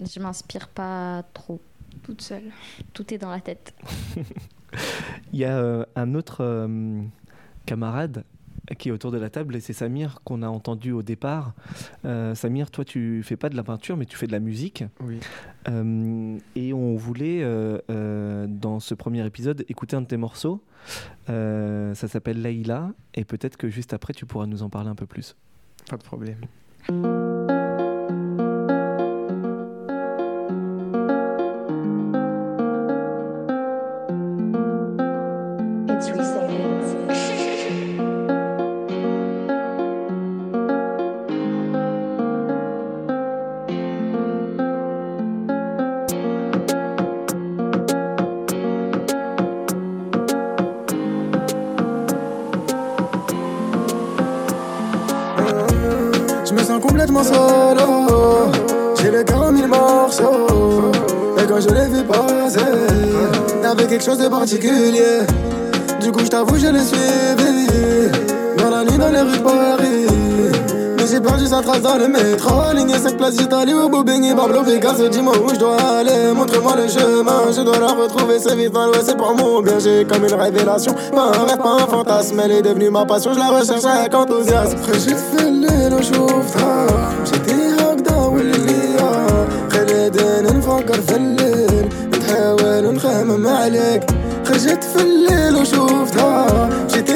Je 0.01 0.19
m'inspire 0.19 0.67
pas 0.67 1.23
trop. 1.33 1.59
toute 2.03 2.21
seule. 2.21 2.51
Tout 2.93 3.13
est 3.13 3.17
dans 3.17 3.31
la 3.31 3.39
tête. 3.41 3.73
Il 5.33 5.39
y 5.39 5.45
a 5.45 5.57
euh, 5.57 5.85
un 5.95 6.15
autre 6.15 6.37
euh, 6.41 7.01
camarade 7.65 8.23
qui 8.77 8.89
est 8.89 8.91
autour 8.91 9.11
de 9.11 9.17
la 9.17 9.29
table 9.29 9.55
et 9.55 9.59
c'est 9.59 9.73
Samir 9.73 10.19
qu'on 10.23 10.41
a 10.41 10.47
entendu 10.47 10.91
au 10.91 11.03
départ. 11.03 11.53
Euh, 12.05 12.35
Samir, 12.35 12.71
toi 12.71 12.85
tu 12.85 13.21
fais 13.23 13.35
pas 13.35 13.49
de 13.49 13.55
la 13.55 13.63
peinture 13.63 13.97
mais 13.97 14.05
tu 14.05 14.17
fais 14.17 14.27
de 14.27 14.31
la 14.31 14.39
musique. 14.39 14.83
Oui. 15.01 15.19
Euh, 15.69 16.37
et 16.55 16.73
on 16.73 16.95
voulait, 16.95 17.41
euh, 17.43 18.47
dans 18.47 18.79
ce 18.79 18.93
premier 18.93 19.25
épisode, 19.25 19.65
écouter 19.69 19.95
un 19.95 20.01
de 20.01 20.07
tes 20.07 20.17
morceaux. 20.17 20.63
Ça 21.27 21.93
s'appelle 22.07 22.41
Laïla. 22.41 22.91
Et 23.15 23.25
peut-être 23.25 23.57
que 23.57 23.69
juste 23.69 23.93
après, 23.93 24.13
tu 24.13 24.25
pourras 24.25 24.47
nous 24.47 24.63
en 24.63 24.69
parler 24.69 24.89
un 24.89 24.95
peu 24.95 25.05
plus. 25.05 25.35
Pas 25.89 25.97
de 25.97 26.03
problème. 26.03 26.39
le 72.02 72.08
métro. 72.08 72.72
Ligne 72.74 72.94
5 72.96 73.16
place, 73.16 73.36
j'étais 73.38 73.54
allé 73.54 73.72
au 73.74 73.88
Bobigny, 73.88 74.34
Pablo 74.34 74.62
Picasso. 74.62 75.08
Dis-moi 75.08 75.34
où 75.44 75.48
je 75.50 75.58
dois 75.58 75.76
aller. 75.76 76.32
Montre-moi 76.34 76.74
le 76.76 76.88
chemin. 76.88 77.52
Je 77.56 77.62
dois 77.62 77.78
la 77.78 77.88
retrouver, 77.88 78.38
c'est 78.38 78.54
vite 78.56 78.72
dans 78.72 78.86
l'ouest, 78.86 79.04
c'est 79.06 79.16
pour 79.16 79.34
mon 79.34 79.60
bien. 79.62 79.78
J'ai 79.78 80.04
comme 80.04 80.24
une 80.24 80.34
révélation. 80.34 80.94
Pas 81.12 81.26
un 81.38 81.44
rêve, 81.46 81.58
pas 81.58 81.74
un 81.82 81.86
fantasme. 81.86 82.40
Elle 82.44 82.52
est 82.52 82.62
devenue 82.62 82.90
ma 82.90 83.04
passion, 83.06 83.32
je 83.32 83.38
la 83.38 83.48
recherche 83.48 83.84
avec 83.84 84.14
enthousiasme. 84.14 84.78
خرجت 84.86 85.16
في 85.30 85.42
الليل 85.48 85.94
وشوفتها 85.94 86.86
مشيتي 87.22 87.74
هكذا 87.80 88.16
والليا 88.16 89.10
خلينا 89.72 90.52
نفكر 90.52 91.00
في 91.08 91.16
الليل 91.16 91.88
نحاول 92.18 92.94
نخمم 92.94 93.46
عليك 93.46 94.02
خرجت 94.48 94.84
في 94.84 95.02
الليل 95.02 95.56
وشوفتها 95.56 96.68
مشيتي 96.86 97.11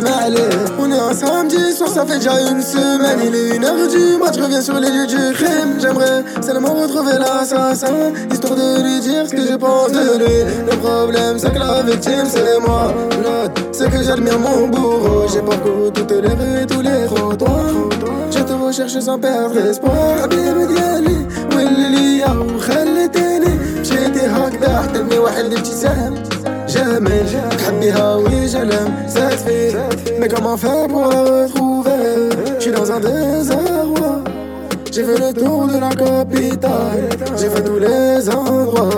نخمم 0.00 0.14
عليك 0.14 0.66
On 0.78 0.90
est 0.92 0.98
un 0.98 1.14
samedi 1.14 1.72
soir, 1.76 1.88
ça 1.88 2.04
fait 2.06 2.18
déjà 2.18 2.34
une 2.50 2.62
semaine 2.62 3.20
Il 3.26 3.34
est 3.34 3.56
une 3.56 3.64
heure 3.64 3.88
du 3.88 4.16
match, 4.18 4.36
je 4.36 4.42
reviens 4.42 4.60
sur 4.60 4.78
les 4.78 4.90
lieux 4.90 5.06
du 5.06 5.22
crime 5.38 5.72
J'aimerais 5.80 6.24
seulement 6.40 6.74
retrouver 6.82 7.16
l'assassin 7.18 8.12
Histoire 8.32 8.54
de 8.54 8.82
lui 8.84 9.00
dire 9.00 9.26
ce 9.28 9.34
que 9.34 9.44
je 9.50 9.56
pense 9.56 9.92
de 9.92 10.18
lui 10.20 10.36
Le 10.70 10.76
problème 10.86 11.38
c'est 11.38 11.52
que 11.52 11.58
la 11.58 11.82
victime 11.82 12.26
c'est 12.34 12.58
moi 12.66 12.82
L'autre 13.22 13.60
c'est 13.72 13.90
que 13.90 14.02
j'admire 14.02 14.38
mon 14.38 14.68
bourreau 14.68 15.26
J'ai 15.32 15.42
parcouru 15.42 15.90
toutes 15.92 16.12
les 16.24 16.34
rues 16.40 16.62
et 16.62 16.66
tous 16.66 16.82
les 16.88 17.00
trottoirs 17.12 17.74
Je 18.34 18.42
te 18.48 18.52
recherche 18.52 18.98
sans 19.08 19.18
perdre 19.18 19.58
espoir 19.70 20.22
حبيبي 20.22 20.66
ديالي 20.66 21.18
واللي 21.54 21.88
ليا 21.88 22.30
وخليتني 22.30 23.52
مشيتي 23.80 24.26
هكذا 24.26 24.82
حتلني 24.82 25.18
واحد 25.18 25.44
الابتسام 25.44 26.14
Jamais 26.81 27.23
تحبيها 27.57 28.17
oui 28.23 28.47
je 28.53 28.61
l'aime 28.69 28.93
cette 29.15 29.41
fille 29.45 29.77
Mais 30.19 30.27
comment 30.33 30.57
faire 30.57 30.87
pour 30.87 31.05
la 31.13 31.21
retrouver 31.31 32.01
Je 32.57 32.61
suis 32.63 32.71
dans 32.71 32.89
un 32.95 32.99
désarroi 32.99 34.13
J'ai 34.93 35.03
fait 35.07 35.19
le 35.25 35.31
tour 35.41 35.67
de 35.73 35.77
la 35.85 35.91
capitale 36.03 37.07
J'ai 37.39 37.49
fait 37.53 37.63
tous 37.69 37.79
les 37.87 38.29
endroits 38.29 38.89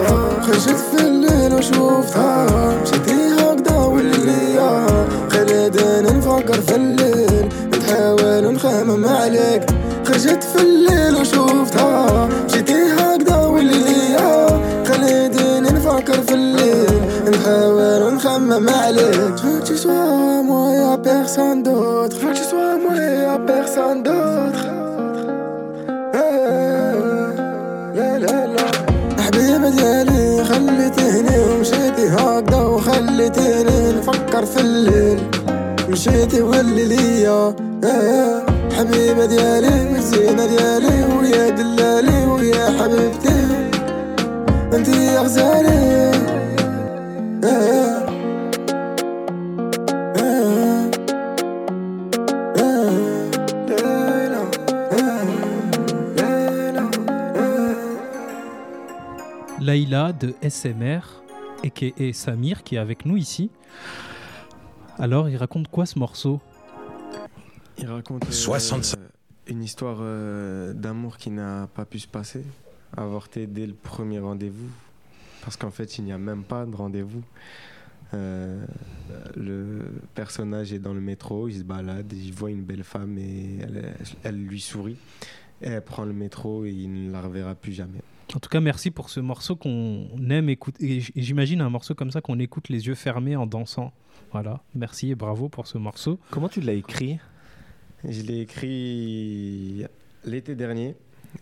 خرجت 0.45 0.79
في 0.91 1.01
الليل 1.07 1.53
وشوفتها 1.53 2.45
مشيتي 2.81 3.15
هكذا 3.39 3.77
والليا 3.77 4.85
خلينا 5.31 6.11
نفكر 6.11 6.61
في 6.67 6.75
الليل 6.75 7.49
نحاول 7.79 8.53
نخمم 8.53 9.05
عليك 9.05 9.63
خرجت 10.07 10.43
في 10.43 10.61
الليل 10.61 11.15
وشوفتها 11.21 12.29
نخمم 18.53 18.69
عليك 18.69 19.13
Je 19.37 19.43
veux 19.45 19.59
que 19.59 19.65
tu 19.67 19.77
sois 19.77 20.43
moi 20.47 20.65
et 20.75 20.83
à 20.93 20.97
personne 20.97 21.63
d'autre. 21.63 22.15
Je 22.19 22.25
veux 22.25 22.33
que 22.33 22.37
tu 22.37 22.43
sois 22.51 22.77
moi 22.83 22.95
et 23.09 23.25
à 23.35 23.39
personne 23.53 24.03
d'autre. 24.07 24.63
لا 27.95 28.67
حبيبة 29.23 29.69
ديالي 29.69 30.43
خليتيني 30.43 31.37
ومشيتي 31.39 32.07
هكذا 32.09 32.61
وخليتيني 32.61 33.91
نفكر 33.97 34.45
في 34.45 34.61
الليل. 34.61 35.19
مشيتي 35.89 36.41
واللي 36.41 36.85
ليا 36.85 37.55
آه، 37.83 38.41
حبيبة 38.77 39.25
ديالي 39.25 39.93
والزينة 39.93 40.45
ديالي. 40.45 40.97
ويا 41.17 41.49
دلالي 41.49 42.25
ويا 42.25 42.65
حبيبتي. 42.79 43.39
انتي 44.73 45.05
يا 45.05 45.19
غزالي. 45.19 46.13
Laïla 59.63 60.11
de 60.11 60.35
SMR 60.47 61.23
et, 61.63 62.11
Samir 62.11 62.63
qui 62.63 62.75
est 62.75 62.79
avec 62.79 63.05
nous 63.05 63.15
ici. 63.15 63.49
Alors, 64.99 65.29
il 65.29 65.37
raconte 65.37 65.69
quoi 65.69 65.85
ce 65.85 65.97
morceau? 65.97 66.41
Il 67.77 67.87
raconte 67.87 68.25
euh, 68.25 68.31
65. 68.31 68.99
une 69.47 69.63
histoire 69.63 69.99
euh, 70.01 70.73
d'amour 70.73 71.15
qui 71.15 71.29
n'a 71.29 71.67
pas 71.73 71.85
pu 71.85 71.99
se 71.99 72.07
passer, 72.07 72.43
avorté 72.95 73.47
dès 73.47 73.65
le 73.65 73.73
premier 73.73 74.19
rendez-vous, 74.19 74.69
parce 75.41 75.55
qu'en 75.55 75.71
fait 75.71 75.97
il 75.97 76.03
n'y 76.03 76.11
a 76.11 76.17
même 76.17 76.43
pas 76.43 76.65
de 76.65 76.75
rendez-vous. 76.75 77.23
Euh, 78.13 78.63
le 79.35 79.85
personnage 80.13 80.73
est 80.73 80.79
dans 80.79 80.93
le 80.93 81.01
métro, 81.01 81.47
il 81.47 81.59
se 81.59 81.63
balade, 81.63 82.11
il 82.13 82.33
voit 82.33 82.51
une 82.51 82.63
belle 82.63 82.83
femme 82.83 83.17
et 83.17 83.59
elle, 83.61 83.95
elle 84.23 84.45
lui 84.45 84.59
sourit. 84.59 84.97
Et 85.61 85.69
elle 85.69 85.81
prend 85.81 86.03
le 86.03 86.13
métro 86.13 86.65
et 86.65 86.71
il 86.71 87.07
ne 87.07 87.11
la 87.11 87.21
reverra 87.21 87.55
plus 87.55 87.71
jamais. 87.71 88.01
En 88.35 88.39
tout 88.39 88.49
cas, 88.49 88.59
merci 88.59 88.89
pour 88.89 89.09
ce 89.09 89.19
morceau 89.19 89.55
qu'on 89.55 90.07
aime 90.29 90.49
écouter. 90.49 91.03
J'imagine 91.15 91.61
un 91.61 91.69
morceau 91.69 91.93
comme 91.93 92.11
ça 92.11 92.21
qu'on 92.21 92.39
écoute 92.39 92.69
les 92.69 92.87
yeux 92.87 92.95
fermés 92.95 93.35
en 93.35 93.45
dansant. 93.45 93.93
Voilà, 94.31 94.63
merci 94.73 95.11
et 95.11 95.15
bravo 95.15 95.49
pour 95.49 95.67
ce 95.67 95.77
morceau. 95.77 96.19
Comment 96.31 96.49
tu 96.49 96.61
l'as 96.61 96.73
écrit? 96.73 97.19
Je 98.03 98.21
l'ai 98.23 98.41
écrit 98.41 99.85
l'été 100.25 100.55
dernier. 100.55 100.95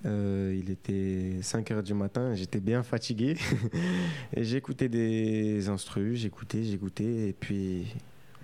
Euh, 0.05 0.57
il 0.57 0.69
était 0.69 1.41
5 1.41 1.71
heures 1.71 1.83
du 1.83 1.93
matin, 1.93 2.33
j'étais 2.35 2.59
bien 2.59 2.83
fatigué. 2.83 3.38
et 4.35 4.43
j'écoutais 4.43 4.89
des 4.89 5.69
instrus, 5.69 6.19
j'écoutais, 6.19 6.63
j'écoutais. 6.63 7.29
Et 7.29 7.33
puis 7.33 7.88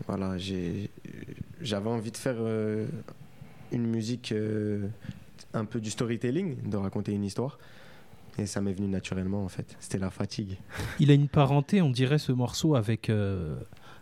voilà, 0.05 0.35
j'avais 1.61 1.89
envie 1.89 2.11
de 2.11 2.17
faire 2.17 2.37
euh, 2.39 2.85
une 3.71 3.87
musique, 3.87 4.31
euh, 4.31 4.87
un 5.53 5.65
peu 5.65 5.79
du 5.79 5.89
storytelling, 5.89 6.69
de 6.69 6.77
raconter 6.77 7.13
une 7.13 7.23
histoire. 7.23 7.59
Et 8.37 8.45
ça 8.45 8.61
m'est 8.61 8.73
venu 8.73 8.87
naturellement 8.87 9.43
en 9.43 9.47
fait. 9.49 9.75
C'était 9.79 9.97
la 9.97 10.09
fatigue. 10.11 10.57
Il 10.99 11.09
a 11.11 11.13
une 11.13 11.27
parenté, 11.27 11.81
on 11.81 11.89
dirait, 11.89 12.19
ce 12.19 12.31
morceau 12.31 12.75
avec 12.75 13.09
euh, 13.09 13.55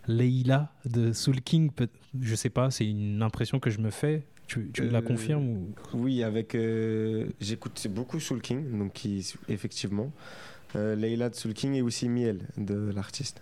Leila 0.07 0.71
de 0.85 1.13
Soul 1.13 1.41
King. 1.41 1.71
Je 2.19 2.35
sais 2.35 2.49
pas, 2.49 2.69
c'est 2.71 2.85
une 2.87 3.21
impression 3.21 3.59
que 3.59 3.69
je 3.69 3.79
me 3.79 3.89
fais. 3.91 4.23
Tu, 4.47 4.69
tu 4.73 4.83
me 4.83 4.89
la 4.91 4.99
Euh, 4.99 5.01
confirmes 5.01 5.47
ou... 5.47 5.67
Oui, 5.93 6.21
avec. 6.21 6.53
euh, 6.53 7.27
J'écoute 7.41 7.87
beaucoup 7.89 8.19
Soul 8.19 8.41
King, 8.41 8.77
donc 8.77 8.93
qui, 8.93 9.33
effectivement. 9.49 10.11
Euh, 10.75 10.95
Leila 10.95 11.29
de 11.29 11.35
Soul 11.35 11.53
King 11.53 11.73
et 11.73 11.81
aussi 11.81 12.07
Miel 12.09 12.41
de 12.57 12.91
l'artiste. 12.93 13.41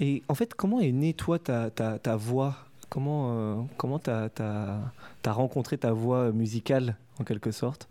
Et 0.00 0.22
en 0.28 0.34
fait, 0.34 0.54
comment 0.54 0.80
est 0.80 0.92
née, 0.92 1.12
toi, 1.12 1.38
ta, 1.38 1.70
ta, 1.70 1.98
ta 1.98 2.16
voix? 2.16 2.56
Comment 2.88 3.32
euh, 3.32 3.62
comment 3.76 3.98
t'as 3.98 4.30
as, 4.38 5.32
rencontré 5.32 5.76
ta 5.76 5.92
voix 5.92 6.32
musicale, 6.32 6.96
en 7.20 7.24
quelque 7.24 7.50
sorte? 7.50 7.88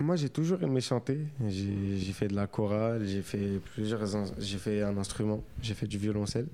Moi, 0.00 0.16
j'ai 0.16 0.30
toujours 0.30 0.62
aimé 0.62 0.80
chanter. 0.80 1.18
J'ai 1.46 2.12
fait 2.12 2.28
de 2.28 2.34
la 2.34 2.46
chorale, 2.46 3.06
j'ai 3.06 3.20
fait 3.20 3.60
plusieurs. 3.74 4.00
J'ai 4.38 4.56
fait 4.56 4.80
un 4.80 4.96
instrument, 4.96 5.44
j'ai 5.60 5.74
fait 5.74 5.86
du 5.86 5.98
violoncelle. 5.98 6.46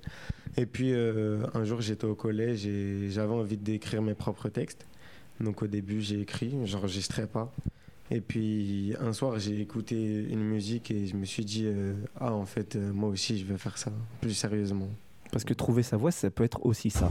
Et 0.57 0.67
puis, 0.67 0.93
euh, 0.93 1.47
un 1.55 1.65
jour, 1.65 1.81
j'étais 1.81 2.07
au 2.07 2.17
collège 2.17 2.67
et 2.67 3.09
j'avais 3.09 3.33
envie 3.33 3.57
d'écrire 3.57 4.03
mes 4.03 4.15
propres 4.15 4.49
textes. 4.49 4.85
Donc, 5.41 5.63
au 5.63 5.69
début, 5.69 6.01
j'ai 6.01 6.21
écrit, 6.21 6.57
j'enregistrais 6.65 7.29
pas. 7.29 7.55
Et 8.11 8.21
puis, 8.21 8.95
un 9.01 9.13
soir, 9.13 9.39
j'ai 9.39 9.61
écouté 9.61 10.27
une 10.29 10.43
musique 10.43 10.91
et 10.91 11.07
je 11.07 11.15
me 11.15 11.25
suis 11.25 11.45
dit, 11.45 11.67
euh, 11.67 11.95
ah, 12.19 12.33
en 12.33 12.47
fait, 12.47 12.75
euh, 12.75 12.93
moi 12.93 13.11
aussi, 13.11 13.39
je 13.39 13.45
vais 13.45 13.59
faire 13.59 13.79
ça, 13.79 13.93
plus 14.21 14.35
sérieusement. 14.35 14.89
Parce 15.31 15.45
que 15.45 15.55
trouver 15.55 15.85
sa 15.85 15.97
voix, 15.97 16.11
ça 16.11 16.31
peut 16.31 16.45
être 16.45 16.65
aussi 16.67 16.91
ça. 16.91 17.11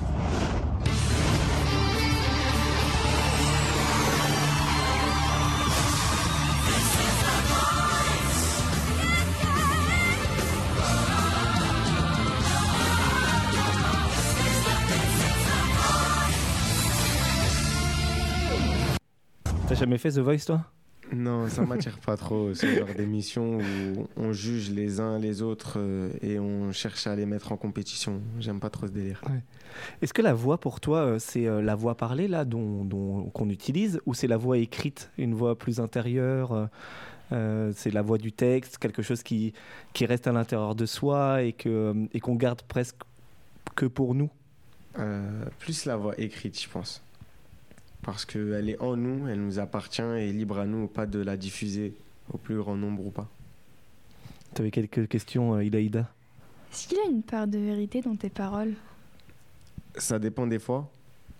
Jamais 19.85 19.99
fait 19.99 20.09
The 20.09 20.17
Voice, 20.19 20.45
toi? 20.47 20.65
Non, 21.13 21.47
ça 21.47 21.63
m'attire 21.63 21.99
pas 21.99 22.17
trop, 22.17 22.55
ce 22.55 22.65
genre 22.65 22.87
d'émission 22.97 23.59
où 23.59 24.07
on 24.17 24.33
juge 24.33 24.71
les 24.71 24.99
uns 24.99 25.19
les 25.19 25.43
autres 25.43 25.75
euh, 25.77 26.09
et 26.23 26.39
on 26.39 26.71
cherche 26.71 27.05
à 27.05 27.15
les 27.15 27.27
mettre 27.27 27.51
en 27.51 27.57
compétition. 27.57 28.19
J'aime 28.39 28.59
pas 28.59 28.71
trop 28.71 28.87
ce 28.87 28.91
délire. 28.91 29.21
Est-ce 30.01 30.11
que 30.15 30.23
la 30.23 30.33
voix 30.33 30.57
pour 30.59 30.79
toi, 30.79 30.97
euh, 31.01 31.19
c'est 31.19 31.45
euh, 31.45 31.61
la 31.61 31.75
voix 31.75 31.95
parlée 31.95 32.27
là 32.27 32.43
dont, 32.45 32.83
dont- 32.83 33.29
qu'on 33.29 33.49
utilise 33.51 34.01
ou 34.07 34.15
c'est 34.15 34.25
la 34.25 34.37
voix 34.37 34.57
écrite, 34.57 35.11
une 35.19 35.35
voix 35.35 35.55
plus 35.55 35.79
intérieure 35.79 36.69
euh, 37.31 37.71
C'est 37.75 37.91
la 37.91 38.01
voix 38.01 38.17
du 38.17 38.31
texte, 38.31 38.79
quelque 38.79 39.03
chose 39.03 39.21
qui, 39.21 39.53
qui 39.93 40.07
reste 40.07 40.25
à 40.25 40.31
l'intérieur 40.31 40.73
de 40.73 40.87
soi 40.87 41.43
et, 41.43 41.55
euh, 41.67 42.07
et 42.13 42.19
qu'on 42.19 42.35
garde 42.35 42.63
presque 42.63 42.97
que 43.75 43.85
pour 43.85 44.15
nous? 44.15 44.31
Euh, 44.97 45.45
plus 45.59 45.85
la 45.85 45.97
voix 45.97 46.19
écrite, 46.19 46.59
je 46.59 46.67
pense. 46.67 47.03
Parce 48.05 48.23
qu'elle 48.23 48.69
est 48.69 48.79
en 48.79 48.95
nous, 48.95 49.27
elle 49.27 49.41
nous 49.41 49.57
appartient 49.57 50.03
et 50.03 50.31
libre 50.31 50.59
à 50.59 50.67
nous 50.67 50.83
ou 50.83 50.87
pas 50.87 51.07
de 51.07 51.17
la 51.17 51.35
diffuser 51.35 51.95
au 52.31 52.37
plus 52.37 52.55
grand 52.55 52.75
nombre 52.75 53.03
ou 53.07 53.09
pas. 53.09 53.27
Tu 54.53 54.61
avais 54.61 54.69
quelques 54.69 55.07
questions, 55.07 55.55
euh, 55.55 55.63
Ilaïda 55.63 56.07
Est-ce 56.71 56.87
qu'il 56.87 56.99
y 56.99 57.01
a 57.01 57.09
une 57.09 57.23
part 57.23 57.47
de 57.47 57.57
vérité 57.57 58.01
dans 58.01 58.15
tes 58.15 58.29
paroles? 58.29 58.75
Ça 59.95 60.19
dépend 60.19 60.45
des 60.45 60.59
fois. 60.59 60.87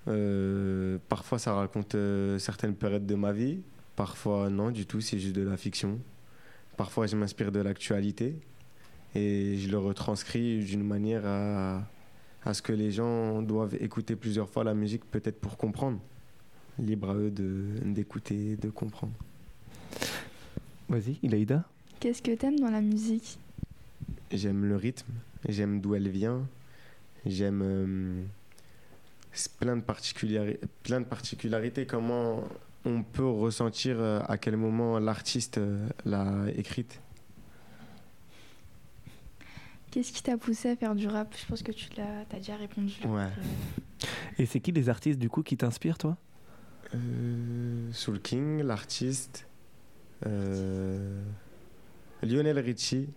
Euh, 0.08 0.98
parfois, 1.08 1.38
ça 1.38 1.54
raconte 1.54 1.94
euh, 1.94 2.40
certaines 2.40 2.74
périodes 2.74 3.06
de 3.06 3.16
ma 3.16 3.32
vie. 3.32 3.60
Parfois, 3.96 4.50
non, 4.50 4.72
du 4.72 4.88
tout, 4.88 5.02
c'est 5.02 5.20
juste 5.20 5.36
de 5.36 5.44
la 5.44 5.58
fiction. 5.58 6.00
Parfois, 6.78 7.06
je 7.06 7.16
m'inspire 7.16 7.52
de 7.52 7.60
l'actualité 7.60 8.40
et 9.14 9.56
je 9.60 9.70
le 9.70 9.78
retranscris 9.78 10.64
d'une 10.64 10.84
manière 10.84 11.28
à, 11.28 11.84
à 12.44 12.56
ce 12.56 12.64
que 12.64 12.74
les 12.74 12.92
gens 12.92 13.44
doivent 13.44 13.76
écouter 13.80 14.16
plusieurs 14.16 14.50
fois 14.50 14.64
la 14.64 14.74
musique, 14.74 15.06
peut-être 15.12 15.40
pour 15.40 15.58
comprendre. 15.58 16.00
Libre 16.80 17.10
à 17.12 17.16
eux 17.16 17.32
de- 17.32 17.80
d'écouter, 17.86 18.58
de 18.58 18.70
comprendre. 18.70 19.14
Vas-y, 20.90 21.18
Ilaïda 21.24 21.64
Qu'est-ce 22.00 22.22
que 22.22 22.36
t'aimes 22.36 22.60
dans 22.60 22.70
la 22.70 22.82
musique? 22.82 23.40
J'aime 24.32 24.66
le 24.66 24.76
rythme, 24.76 25.12
j'aime 25.48 25.80
d'où 25.80 25.96
elle 25.96 26.10
vient, 26.10 26.46
j'aime 27.26 27.62
euh, 27.64 28.24
c'est 29.32 29.52
plein, 29.54 29.78
de 29.78 29.82
particulari- 29.82 30.58
plein 30.84 31.00
de 31.00 31.06
particularités, 31.06 31.86
comment 31.86 32.44
on 32.84 33.02
peut 33.04 33.26
ressentir 33.26 33.96
euh, 34.00 34.20
à 34.28 34.38
quel 34.38 34.58
moment 34.58 35.00
l'artiste 35.00 35.58
euh, 35.60 35.88
l'a 36.06 36.46
écrite. 36.56 37.00
Qu'est-ce 39.92 40.12
qui 40.12 40.22
t'a 40.22 40.38
poussé 40.38 40.70
à 40.70 40.76
faire 40.76 40.94
du 40.94 41.08
rap? 41.08 41.34
Je 41.40 41.46
pense 41.46 41.64
que 41.64 41.72
tu 41.72 41.88
l'as 41.96 42.22
as 42.30 42.36
déjà 42.38 42.58
répondu. 42.58 42.94
Ouais. 43.06 43.22
Euh, 43.22 44.08
Et 44.40 44.46
c'est 44.46 44.60
qui 44.60 44.74
les 44.74 44.90
artistes 44.90 45.20
du 45.20 45.30
coup 45.30 45.42
qui 45.42 45.56
t'inspirent, 45.56 45.98
toi? 45.98 46.18
Euh, 46.96 47.90
Soul 47.92 48.20
King, 48.22 48.62
l'artiste, 48.64 49.48
euh, 50.26 51.22
Lionel 52.24 52.60
Richie 52.60 53.10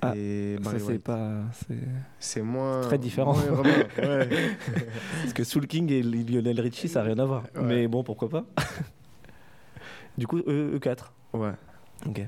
Ah, 0.00 0.12
et 0.16 0.54
Ça, 0.58 0.62
Barry 0.62 0.80
c'est 0.80 0.86
White. 0.92 1.02
pas. 1.02 1.42
c'est- 1.52 1.74
C'est 2.20 2.42
moins. 2.42 2.80
très 2.82 2.98
différent. 2.98 3.32
moins 3.34 3.46
urbain, 3.46 3.70
ouais. 3.98 4.28
Parce 5.22 5.32
que 5.32 5.42
Soul 5.44 5.66
King 5.66 5.90
et 5.90 6.02
Lionel 6.02 6.60
Richie, 6.60 6.88
ça 6.88 7.00
n'a 7.00 7.06
rien 7.06 7.18
à 7.18 7.24
voir. 7.24 7.42
Ouais. 7.56 7.62
Mais 7.62 7.88
bon, 7.88 8.04
pourquoi 8.04 8.28
pas 8.28 8.44
Du 10.16 10.26
coup, 10.26 10.38
E- 10.38 10.76
E4. 10.78 11.12
ouais. 11.34 11.52
Ok. 12.06 12.26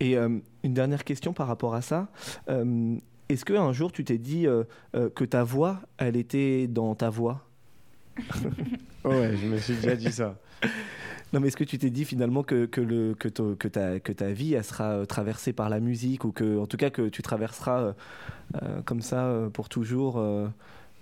Et 0.00 0.16
euh, 0.16 0.38
une 0.62 0.74
dernière 0.74 1.04
question 1.04 1.32
par 1.32 1.48
rapport 1.48 1.74
à 1.74 1.82
ça. 1.82 2.08
Euh, 2.48 2.96
Est-ce 3.28 3.44
qu'un 3.44 3.72
jour 3.72 3.90
tu 3.92 4.04
t'es 4.04 4.18
dit 4.18 4.46
euh, 4.46 4.64
euh, 4.94 5.10
que 5.10 5.24
ta 5.24 5.42
voix, 5.44 5.80
elle 5.98 6.16
était 6.16 6.66
dans 6.68 6.94
ta 6.94 7.10
voix? 7.10 7.45
Ouais, 9.04 9.36
je 9.36 9.46
me 9.46 9.58
suis 9.58 9.74
déjà 9.74 9.94
dit 9.94 10.10
ça. 10.10 10.36
Non, 11.32 11.38
mais 11.40 11.48
est-ce 11.48 11.56
que 11.56 11.64
tu 11.64 11.78
t'es 11.78 11.90
dit 11.90 12.04
finalement 12.04 12.42
que, 12.42 12.66
que, 12.66 12.80
le, 12.80 13.14
que, 13.14 13.28
to- 13.28 13.54
que, 13.56 13.68
ta, 13.68 14.00
que 14.00 14.12
ta 14.12 14.32
vie, 14.32 14.54
elle 14.54 14.64
sera 14.64 14.90
euh, 14.92 15.04
traversée 15.04 15.52
par 15.52 15.68
la 15.68 15.78
musique 15.80 16.24
ou 16.24 16.32
que, 16.32 16.58
en 16.58 16.66
tout 16.66 16.76
cas, 16.76 16.90
que 16.90 17.08
tu 17.08 17.22
traverseras 17.22 17.80
euh, 17.80 17.92
euh, 18.62 18.82
comme 18.82 19.02
ça 19.02 19.48
pour 19.52 19.68
toujours 19.68 20.18
euh, 20.18 20.48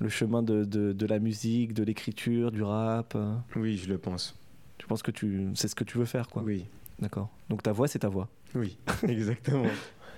le 0.00 0.08
chemin 0.10 0.42
de, 0.42 0.64
de, 0.64 0.92
de 0.92 1.06
la 1.06 1.18
musique, 1.18 1.72
de 1.72 1.82
l'écriture, 1.82 2.50
du 2.52 2.62
rap 2.62 3.14
euh 3.16 3.34
Oui, 3.56 3.76
je 3.78 3.88
le 3.88 3.96
pense. 3.98 4.36
Tu 4.78 4.86
penses 4.86 5.02
que 5.02 5.10
tu, 5.10 5.48
c'est 5.54 5.68
ce 5.68 5.74
que 5.74 5.84
tu 5.84 5.96
veux 5.98 6.04
faire, 6.06 6.28
quoi 6.28 6.42
Oui, 6.42 6.66
D'accord. 7.00 7.30
Donc 7.48 7.62
ta 7.62 7.72
voix, 7.72 7.88
c'est 7.88 8.00
ta 8.00 8.08
voix. 8.08 8.28
oui, 8.54 8.76
exactement. 9.08 9.64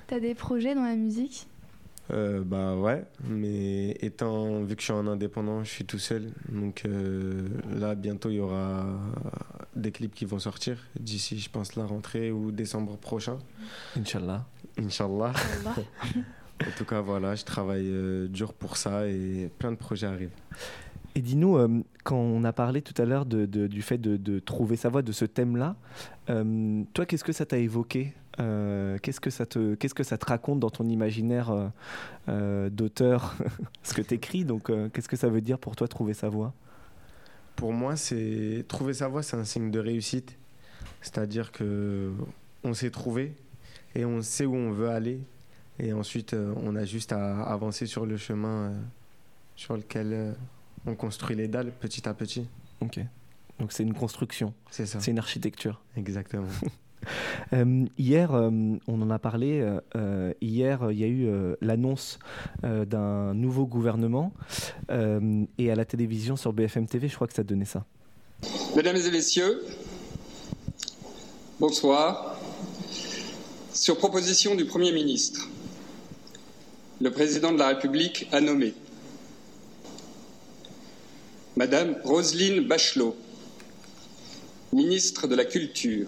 T'as 0.09 0.19
des 0.21 0.35
projets 0.35 0.75
dans 0.75 0.83
la 0.85 0.97
musique? 0.97 1.47
Euh, 2.12 2.42
bah 2.45 2.77
ouais, 2.77 3.05
mais 3.25 3.90
étant 4.01 4.62
vu 4.62 4.77
que 4.77 4.81
je 4.81 4.87
suis 4.87 4.92
en 4.92 5.07
indépendant, 5.07 5.64
je 5.64 5.71
suis 5.71 5.85
tout 5.85 5.99
seul. 5.99 6.31
Donc 6.49 6.83
euh, 6.85 7.49
là, 7.75 7.95
bientôt, 7.95 8.31
il 8.31 8.37
y 8.37 8.40
aura 8.40 8.87
des 9.75 9.90
clips 9.90 10.14
qui 10.14 10.25
vont 10.25 10.38
sortir 10.38 10.79
d'ici, 10.99 11.38
je 11.38 11.51
pense, 11.51 11.75
la 11.75 11.85
rentrée 11.85 12.31
ou 12.31 12.53
décembre 12.53 12.97
prochain. 12.97 13.38
Inch'Allah. 13.97 14.47
Inch'Allah. 14.79 15.33
Inch'Allah. 15.35 15.75
En 16.62 16.71
tout 16.79 16.87
cas, 16.87 17.03
voilà, 17.03 17.35
je 17.35 17.45
travaille 17.45 17.90
euh, 17.90 18.29
dur 18.29 18.55
pour 18.55 18.79
ça 18.79 19.07
et 19.07 19.51
plein 19.59 19.73
de 19.73 19.77
projets 19.77 20.07
arrivent. 20.07 20.31
Et 21.16 21.22
dis-nous, 21.22 21.57
euh, 21.57 21.83
quand 22.05 22.18
on 22.18 22.44
a 22.44 22.52
parlé 22.52 22.83
tout 22.83 22.92
à 23.00 23.07
l'heure 23.07 23.24
du 23.24 23.81
fait 23.81 23.96
de, 23.96 24.38
trouver 24.38 24.76
sa 24.76 24.90
voix, 24.90 25.00
de 25.00 25.12
ce 25.12 25.24
thème-là, 25.24 25.74
euh, 26.29 26.83
toi, 26.92 27.07
qu'est-ce 27.07 27.24
que 27.24 27.33
ça 27.33 27.46
t'a 27.46 27.57
évoqué 27.57 28.12
Euh, 28.38 28.98
Qu'est-ce 29.02 29.18
que 29.18 29.31
ça 29.31 29.46
te, 29.46 29.76
qu'est-ce 29.76 29.94
que 29.94 30.02
ça 30.02 30.18
te 30.18 30.26
raconte 30.26 30.61
dans 30.61 30.68
ton 30.68 30.85
imaginaire 30.85 31.72
d'auteur, 32.29 33.35
ce 33.83 33.94
que 33.94 34.02
t'écris 34.02 34.44
Donc, 34.44 34.70
qu'est-ce 34.92 35.09
que 35.09 35.16
ça 35.16 35.31
veut 35.31 35.40
dire 35.40 35.59
pour 35.59 35.74
toi 35.74 35.88
trouver 35.88 36.12
sa 36.12 36.29
voix? 36.29 36.52
Pour 37.57 37.72
moi, 37.72 37.96
c'est 37.96 38.66
trouver 38.68 38.92
sa 38.92 39.09
voie, 39.09 39.22
c'est 39.22 39.38
un 39.38 39.44
signe 39.44 39.70
de 39.70 39.79
réussite. 39.79 40.37
C'est-à-dire 41.00 41.50
que 41.50 42.12
on 42.62 42.74
s'est 42.74 42.90
trouvé 42.90 43.33
et 43.94 44.05
on 44.05 44.20
sait 44.20 44.44
où 44.44 44.55
on 44.55 44.70
veut 44.70 44.90
aller. 44.90 45.20
Et 45.79 45.94
ensuite, 45.94 46.37
on 46.62 46.76
a 46.76 46.85
juste 46.85 47.12
à 47.12 47.40
avancer 47.44 47.87
sur 47.87 48.05
le 48.05 48.18
chemin 48.18 48.74
sur 49.55 49.79
lequel 49.79 50.35
on 50.87 50.94
construit 50.94 51.37
les 51.37 51.49
dalles 51.49 51.72
petit 51.81 52.09
à 52.09 52.14
petit. 52.14 52.46
Ok. 52.81 53.01
Donc, 53.59 53.72
c'est 53.72 53.83
une 53.83 53.94
construction, 53.94 54.53
C'est 54.70 54.87
ça. 54.87 55.01
c'est 55.01 55.11
une 55.11 55.18
architecture. 55.18 55.81
Exactement. 55.96 56.46
Euh, 57.53 57.85
hier, 57.99 58.35
euh, 58.35 58.51
on 58.88 59.01
en 59.03 59.11
a 59.11 59.18
parlé. 59.20 59.61
euh, 59.94 60.33
hier, 60.40 60.90
il 60.90 60.99
y 60.99 61.05
a 61.05 61.07
eu 61.07 61.27
euh, 61.29 61.55
l'annonce 61.61 62.18
euh, 62.64 62.85
d'un 62.85 63.33
nouveau 63.35 63.64
gouvernement. 63.64 64.33
euh, 64.90 65.44
et 65.57 65.70
à 65.70 65.77
la 65.77 65.85
télévision 65.85 66.35
sur 66.35 66.53
BFM 66.53 66.87
TV, 66.88 67.07
je 67.07 67.14
crois 67.14 67.29
que 67.29 67.35
ça 67.35 67.44
donnait 67.44 67.64
ça. 67.66 67.85
Mesdames 68.75 68.96
et 68.96 69.11
messieurs, 69.12 69.62
bonsoir. 71.61 72.37
Sur 73.72 73.99
proposition 73.99 74.55
du 74.57 74.64
Premier 74.64 74.90
ministre, 74.90 75.49
le 77.01 77.11
Président 77.12 77.53
de 77.53 77.59
la 77.59 77.68
République 77.68 78.27
a 78.33 78.40
nommé 78.40 78.75
Madame 81.57 81.97
Roselyne 82.05 82.69
Bachelot, 82.69 83.16
ministre 84.75 85.27
de 85.27 85.35
la 85.35 85.47
Culture. 85.47 86.07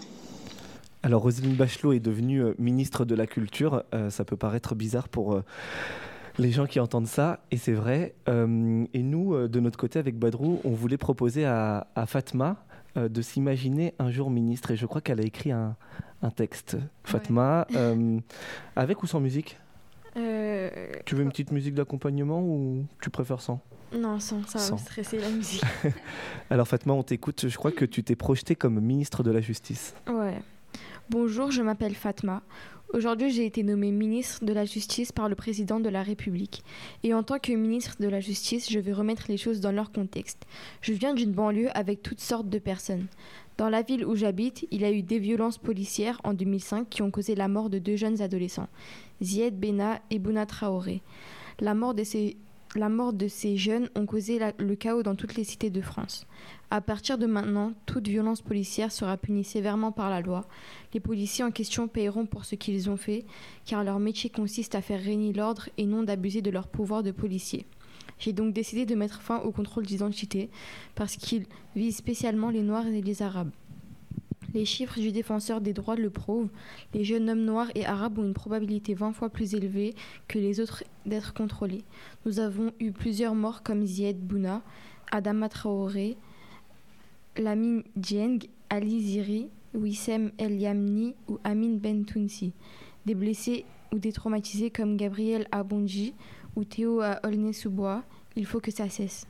Alors, 1.01 1.23
Roselyne 1.23 1.55
Bachelot 1.55 1.93
est 1.93 1.99
devenue 1.99 2.43
euh, 2.43 2.53
ministre 2.59 3.03
de 3.03 3.15
la 3.15 3.25
Culture. 3.25 3.83
Euh, 3.95 4.11
ça 4.11 4.25
peut 4.25 4.37
paraître 4.37 4.75
bizarre 4.75 5.09
pour 5.09 5.33
euh, 5.33 5.43
les 6.37 6.51
gens 6.51 6.67
qui 6.67 6.79
entendent 6.79 7.07
ça, 7.07 7.39
et 7.49 7.57
c'est 7.57 7.73
vrai. 7.73 8.13
Euh, 8.27 8.85
et 8.93 9.01
nous, 9.01 9.47
de 9.47 9.59
notre 9.59 9.79
côté, 9.79 9.97
avec 9.97 10.19
Badrou, 10.19 10.61
on 10.63 10.69
voulait 10.69 10.97
proposer 10.97 11.45
à, 11.45 11.87
à 11.95 12.05
Fatma 12.05 12.63
euh, 12.95 13.09
de 13.09 13.21
s'imaginer 13.23 13.95
un 13.97 14.11
jour 14.11 14.29
ministre. 14.29 14.69
Et 14.69 14.77
je 14.77 14.85
crois 14.85 15.01
qu'elle 15.01 15.19
a 15.19 15.25
écrit 15.25 15.51
un, 15.51 15.75
un 16.21 16.29
texte. 16.29 16.77
Fatma, 17.03 17.65
euh, 17.75 18.19
avec 18.75 19.01
ou 19.01 19.07
sans 19.07 19.19
musique? 19.19 19.57
Euh, 20.15 20.69
Tu 21.07 21.15
veux 21.15 21.23
une 21.23 21.29
petite 21.29 21.51
musique 21.51 21.73
d'accompagnement 21.73 22.39
ou 22.39 22.85
tu 23.01 23.09
préfères 23.09 23.41
sans? 23.41 23.63
Non, 23.95 24.19
sans, 24.19 24.45
ça 24.47 24.59
va 24.59 24.63
Sans. 24.65 24.73
me 24.75 24.79
stresser 24.79 25.19
la 25.19 25.29
musique. 25.29 25.63
Alors 26.49 26.67
Fatma, 26.67 26.93
on 26.93 27.03
t'écoute. 27.03 27.47
Je 27.47 27.57
crois 27.57 27.71
que 27.71 27.85
tu 27.85 28.03
t'es 28.03 28.15
projetée 28.15 28.55
comme 28.55 28.79
ministre 28.79 29.23
de 29.23 29.31
la 29.31 29.41
Justice. 29.41 29.95
Ouais. 30.07 30.39
Bonjour, 31.09 31.49
je 31.51 31.61
m'appelle 31.61 31.95
Fatma. 31.95 32.43
Aujourd'hui, 32.93 33.29
j'ai 33.29 33.45
été 33.45 33.61
nommée 33.61 33.91
ministre 33.91 34.43
de 34.43 34.51
la 34.51 34.65
Justice 34.65 35.11
par 35.11 35.29
le 35.29 35.35
président 35.35 35.79
de 35.79 35.89
la 35.89 36.01
République. 36.01 36.63
Et 37.03 37.13
en 37.13 37.21
tant 37.21 37.37
que 37.37 37.51
ministre 37.51 37.97
de 37.99 38.07
la 38.07 38.19
Justice, 38.19 38.71
je 38.71 38.79
vais 38.79 38.93
remettre 38.93 39.25
les 39.27 39.37
choses 39.37 39.59
dans 39.59 39.71
leur 39.71 39.91
contexte. 39.91 40.45
Je 40.81 40.93
viens 40.93 41.13
d'une 41.13 41.31
banlieue 41.31 41.69
avec 41.77 42.01
toutes 42.01 42.19
sortes 42.19 42.49
de 42.49 42.57
personnes. 42.57 43.05
Dans 43.57 43.69
la 43.69 43.83
ville 43.83 44.05
où 44.05 44.15
j'habite, 44.15 44.65
il 44.71 44.81
y 44.81 44.85
a 44.85 44.91
eu 44.91 45.03
des 45.03 45.19
violences 45.19 45.59
policières 45.59 46.19
en 46.23 46.33
2005 46.33 46.89
qui 46.89 47.03
ont 47.03 47.11
causé 47.11 47.35
la 47.35 47.47
mort 47.47 47.69
de 47.69 47.77
deux 47.77 47.95
jeunes 47.95 48.21
adolescents, 48.21 48.69
Zied 49.21 49.59
Bena 49.59 49.99
et 50.09 50.17
Bouna 50.17 50.45
Traoré. 50.47 51.01
La 51.59 51.75
mort 51.75 51.93
de 51.93 52.03
ces, 52.03 52.37
la 52.75 52.89
mort 52.89 53.13
de 53.13 53.27
ces 53.27 53.57
jeunes 53.57 53.89
ont 53.95 54.05
causé 54.05 54.39
le 54.59 54.75
chaos 54.75 55.01
dans 55.01 55.15
toutes 55.15 55.35
les 55.35 55.43
cités 55.43 55.69
de 55.69 55.81
France. 55.81 56.27
À 56.69 56.81
partir 56.81 57.17
de 57.17 57.25
maintenant, 57.25 57.73
toute 57.87 58.07
violence 58.07 58.41
policière 58.41 58.91
sera 58.91 59.17
punie 59.17 59.43
sévèrement 59.43 59.91
par 59.91 60.09
la 60.09 60.21
loi. 60.21 60.47
Les 60.93 60.99
policiers 60.99 61.43
en 61.43 61.51
question 61.51 61.87
paieront 61.87 62.27
pour 62.27 62.45
ce 62.45 62.55
qu'ils 62.55 62.89
ont 62.89 62.97
fait, 62.97 63.25
car 63.65 63.83
leur 63.83 63.99
métier 63.99 64.29
consiste 64.29 64.75
à 64.75 64.81
faire 64.81 65.01
régner 65.01 65.33
l'ordre 65.33 65.67
et 65.77 65.85
non 65.85 66.03
d'abuser 66.03 66.41
de 66.41 66.51
leur 66.51 66.67
pouvoir 66.67 67.01
de 67.01 67.11
policier. 67.11 67.65
J'ai 68.19 68.33
donc 68.33 68.53
décidé 68.53 68.85
de 68.85 68.95
mettre 68.95 69.21
fin 69.21 69.39
au 69.39 69.51
contrôle 69.51 69.85
d'identité, 69.85 70.49
parce 70.93 71.15
qu'il 71.15 71.45
vise 71.75 71.95
spécialement 71.95 72.49
les 72.49 72.61
Noirs 72.61 72.87
et 72.87 73.01
les 73.01 73.21
Arabes. 73.23 73.51
Les 74.53 74.65
chiffres 74.65 74.99
du 74.99 75.11
défenseur 75.11 75.61
des 75.61 75.73
droits 75.73 75.95
le 75.95 76.09
prouvent, 76.09 76.49
les 76.93 77.03
jeunes 77.03 77.29
hommes 77.29 77.45
noirs 77.45 77.69
et 77.75 77.85
arabes 77.85 78.19
ont 78.19 78.23
une 78.23 78.33
probabilité 78.33 78.93
20 78.93 79.13
fois 79.13 79.29
plus 79.29 79.53
élevée 79.53 79.93
que 80.27 80.39
les 80.39 80.59
autres 80.59 80.83
d'être 81.05 81.33
contrôlés. 81.33 81.83
Nous 82.25 82.39
avons 82.39 82.71
eu 82.79 82.91
plusieurs 82.91 83.35
morts 83.35 83.61
comme 83.63 83.85
Zied 83.85 84.17
Bouna, 84.17 84.61
Adama 85.11 85.49
Traoré, 85.49 86.17
Lamine 87.37 87.83
Dieng, 87.95 88.39
Ali 88.69 89.01
Ziri, 89.01 89.49
Wissem 89.73 90.31
El 90.37 90.59
Yamni 90.59 91.15
ou 91.27 91.39
Amin 91.43 91.77
Ben 91.77 92.05
Tounsi. 92.05 92.53
Des 93.05 93.15
blessés 93.15 93.65
ou 93.91 93.99
des 93.99 94.11
traumatisés 94.11 94.71
comme 94.71 94.97
Gabriel 94.97 95.47
Abonji 95.51 96.13
ou 96.55 96.63
Théo 96.63 97.01
à 97.01 97.19
Aulnay-sous-Bois. 97.23 98.03
Il 98.35 98.45
faut 98.45 98.59
que 98.59 98.71
ça 98.71 98.89
cesse. 98.89 99.27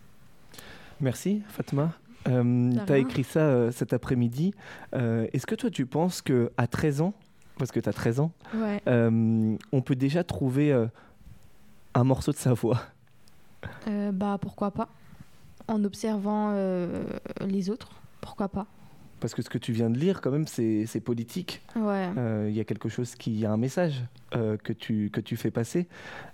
Merci 1.01 1.41
Fatma. 1.47 1.93
Euh, 2.27 2.71
tu 2.85 2.91
as 2.91 2.97
écrit 2.97 3.23
ça 3.23 3.39
euh, 3.39 3.71
cet 3.71 3.93
après-midi. 3.93 4.53
Euh, 4.93 5.27
Est-ce 5.33 5.47
que 5.47 5.55
toi 5.55 5.69
tu 5.69 5.85
penses 5.85 6.21
que 6.21 6.51
à 6.57 6.67
13 6.67 7.01
ans, 7.01 7.13
parce 7.57 7.71
que 7.71 7.79
tu 7.79 7.87
as 7.89 7.93
13 7.93 8.19
ans, 8.19 8.31
Ouais. 8.55 8.81
euh, 8.87 9.55
on 9.71 9.81
peut 9.81 9.95
déjà 9.95 10.23
trouver 10.23 10.73
un 11.93 12.03
morceau 12.03 12.31
de 12.31 12.37
sa 12.37 12.53
voix? 12.53 12.81
Bah 14.13 14.37
pourquoi 14.39 14.71
pas 14.71 14.89
En 15.67 15.83
observant 15.83 16.53
les 17.45 17.69
autres, 17.69 17.89
pourquoi 18.21 18.49
pas 18.49 18.67
Parce 19.19 19.33
que 19.33 19.41
ce 19.41 19.49
que 19.49 19.57
tu 19.57 19.71
viens 19.73 19.89
de 19.89 19.97
lire, 19.97 20.21
quand 20.21 20.31
même, 20.31 20.47
c'est 20.47 21.01
politique. 21.03 21.61
Ouais. 21.75 22.09
Euh, 22.17 22.47
Il 22.49 22.55
y 22.55 22.59
a 22.59 22.63
quelque 22.63 22.89
chose 22.89 23.15
qui, 23.15 23.31
il 23.31 23.39
y 23.39 23.45
a 23.45 23.51
un 23.51 23.57
message 23.57 24.03
euh, 24.35 24.55
que, 24.57 24.71
tu, 24.73 25.09
que 25.11 25.19
tu 25.21 25.35
fais 25.35 25.51
passer. 25.51 25.87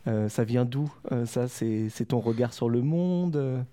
Euh, 0.07 0.29
ça 0.29 0.43
vient 0.43 0.65
d'où 0.65 0.91
Ça, 1.25 1.47
c'est 1.47 2.05
ton 2.07 2.19
regard 2.19 2.53
sur 2.53 2.69
le 2.69 2.81
monde 2.81 3.65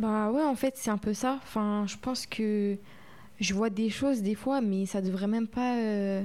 Bah 0.00 0.30
ouais, 0.30 0.44
en 0.44 0.54
fait, 0.54 0.74
c'est 0.76 0.90
un 0.90 0.98
peu 0.98 1.12
ça. 1.14 1.38
Enfin, 1.42 1.84
je 1.86 1.96
pense 1.96 2.26
que 2.26 2.76
je 3.40 3.54
vois 3.54 3.70
des 3.70 3.90
choses 3.90 4.22
des 4.22 4.34
fois, 4.34 4.60
mais 4.60 4.86
ça 4.86 5.02
devrait 5.02 5.26
même 5.26 5.46
pas 5.48 5.76
euh, 5.78 6.22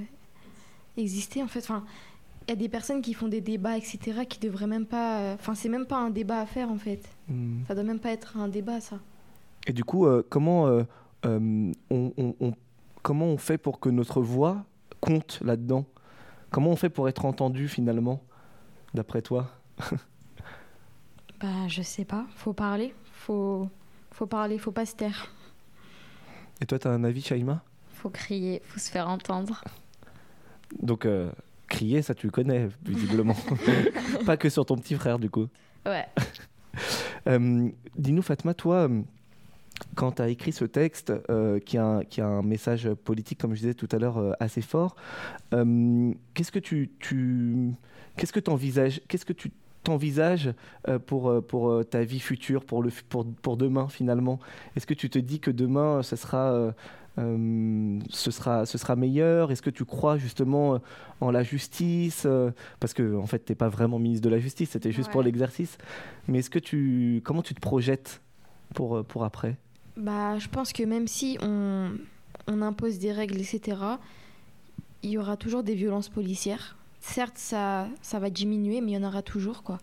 exister 0.98 1.44
en 1.44 1.48
fait. 1.48 1.60
Enfin, 1.60 1.84
il 2.48 2.52
y 2.52 2.54
a 2.54 2.56
des 2.56 2.70
personnes 2.70 3.02
qui 3.02 3.14
font 3.14 3.28
des 3.28 3.42
débats, 3.42 3.78
etc., 3.78 4.26
qui 4.26 4.40
devraient 4.40 4.68
même 4.68 4.86
pas. 4.86 5.20
euh, 5.22 5.36
Enfin, 5.36 5.56
c'est 5.56 5.70
même 5.70 5.86
pas 5.88 5.98
un 5.98 6.10
débat 6.12 6.42
à 6.42 6.46
faire 6.46 6.72
en 6.72 6.78
fait. 6.78 7.02
Hmm. 7.30 7.64
Ça 7.68 7.76
doit 7.76 7.84
même 7.84 8.00
pas 8.00 8.12
être 8.12 8.38
un 8.38 8.48
débat, 8.48 8.82
ça. 8.82 9.00
Et 9.68 9.74
du 9.74 9.84
coup, 9.84 10.06
euh, 10.08 10.24
comment, 10.30 10.66
on, 11.24 11.72
on- 11.90 12.36
on- 12.40 12.54
comment 13.02 13.26
on 13.26 13.38
fait 13.38 13.58
pour 13.58 13.80
que 13.80 13.90
notre 13.90 14.22
voix 14.22 14.64
compte 15.02 15.40
là-dedans? 15.44 15.86
Comment 16.52 16.72
on 16.72 16.76
fait 16.78 16.90
pour 16.90 17.10
être 17.10 17.26
entendu 17.26 17.68
finalement, 17.68 18.22
d'après 18.94 19.22
toi? 19.22 19.50
Bah, 21.40 21.68
je 21.68 21.82
sais 21.82 22.06
pas. 22.06 22.26
Faut 22.36 22.54
parler. 22.54 22.94
Faut, 23.26 23.68
faut 24.12 24.28
parler. 24.28 24.58
Faut 24.58 24.72
pas 24.72 24.86
se 24.86 24.96
taire. 24.96 25.32
Et 26.62 26.66
toi, 26.66 26.78
tu 26.78 26.88
as 26.88 26.92
un 26.92 27.04
avis, 27.04 27.22
Shaima? 27.22 27.64
Faut 27.94 28.10
crier, 28.10 28.62
faut 28.66 28.80
se 28.80 28.92
faire 28.92 29.10
entendre. 29.10 29.64
Donc, 30.80 31.06
euh, 31.06 31.32
crier, 31.68 32.02
ça 32.02 32.14
tu 32.14 32.28
le 32.28 32.32
connais, 32.32 32.70
visiblement. 32.84 33.36
Pas 34.26 34.38
que 34.38 34.50
sur 34.50 34.66
ton 34.66 34.78
petit 34.78 34.96
frère, 34.96 35.20
du 35.20 35.30
coup. 35.30 35.48
Ouais. 35.86 36.06
Euh, 37.28 37.70
Dis-nous, 37.98 38.22
Fatma, 38.22 38.54
toi, 38.54 38.88
euh, 38.88 39.02
quand 39.96 40.14
tu 40.14 40.22
as 40.22 40.30
écrit 40.30 40.52
ce 40.52 40.66
texte 40.66 41.12
euh, 41.30 41.60
qui, 41.60 41.78
a 41.78 41.86
un, 41.86 42.04
qui 42.04 42.22
a 42.22 42.28
un 42.28 42.42
message 42.42 42.90
politique, 43.04 43.40
comme 43.40 43.56
je 43.56 43.62
disais 43.62 43.74
tout 43.74 43.90
à 43.92 43.98
l'heure, 43.98 44.18
euh, 44.18 44.34
assez 44.40 44.62
fort, 44.62 44.96
euh, 45.54 46.14
qu'est-ce 46.34 46.52
que 46.52 46.60
tu, 46.60 46.92
tu 47.00 47.72
qu'est-ce 48.18 48.34
que 48.34 48.50
envisages 48.50 49.02
Qu'est-ce 49.08 49.26
que 49.26 49.34
tu 49.34 49.52
t'envisages 49.86 50.54
euh, 50.88 51.00
pour, 51.00 51.30
euh, 51.30 51.42
pour 51.42 51.70
euh, 51.70 51.84
ta 51.84 52.04
vie 52.04 52.20
future, 52.20 52.66
pour, 52.66 52.84
le, 52.84 52.92
pour, 53.10 53.26
pour 53.26 53.58
demain 53.58 53.88
finalement? 53.88 54.40
Est-ce 54.76 54.86
que 54.86 54.94
tu 54.94 55.10
te 55.10 55.20
dis 55.20 55.40
que 55.40 55.52
demain, 55.52 56.04
ce 56.04 56.16
sera, 56.16 56.74
euh, 57.18 58.00
ce 58.10 58.32
sera, 58.32 58.66
ce 58.66 58.78
sera 58.78 58.96
meilleur? 58.96 59.52
Est-ce 59.52 59.62
que 59.62 59.70
tu 59.70 59.86
crois 59.86 60.18
justement 60.18 60.80
en 61.22 61.32
la 61.32 61.44
justice 61.44 62.28
Parce 62.80 62.94
que 62.94 63.16
en 63.16 63.26
fait, 63.26 63.46
tu 63.46 63.52
n'es 63.52 63.56
pas 63.56 63.70
vraiment 63.70 64.00
ministre 64.00 64.28
de 64.28 64.34
la 64.36 64.40
Justice, 64.40 64.72
c'était 64.72 64.92
juste 64.92 65.12
pour 65.12 65.24
l'exercice. 65.24 65.78
Mais 66.28 66.40
est-ce 66.40 66.50
que 66.50 66.60
tu, 66.60 67.22
comment 67.24 67.42
tu 67.42 67.54
te 67.54 67.62
projettes 67.62 68.22
pour, 68.74 69.04
pour 69.06 69.24
après? 69.24 69.56
Bah, 69.96 70.38
je 70.40 70.50
pense 70.50 70.74
que 70.74 70.84
même 70.84 71.08
si 71.08 71.38
on, 71.42 71.92
on 72.48 72.62
impose 72.62 73.00
des 73.00 73.14
règles, 73.14 73.38
etc., 73.38 73.78
il 75.04 75.12
y 75.12 75.18
aura 75.18 75.38
toujours 75.38 75.64
des 75.64 75.76
violences 75.76 76.10
policières. 76.10 76.75
Certes, 77.08 77.38
ça, 77.38 77.88
ça 78.02 78.20
va 78.20 78.30
diminuer, 78.30 78.82
mais 78.82 78.92
il 78.92 78.96
y 78.96 78.98
en 78.98 79.08
aura 79.08 79.22
toujours, 79.22 79.62
quoi. 79.64 79.78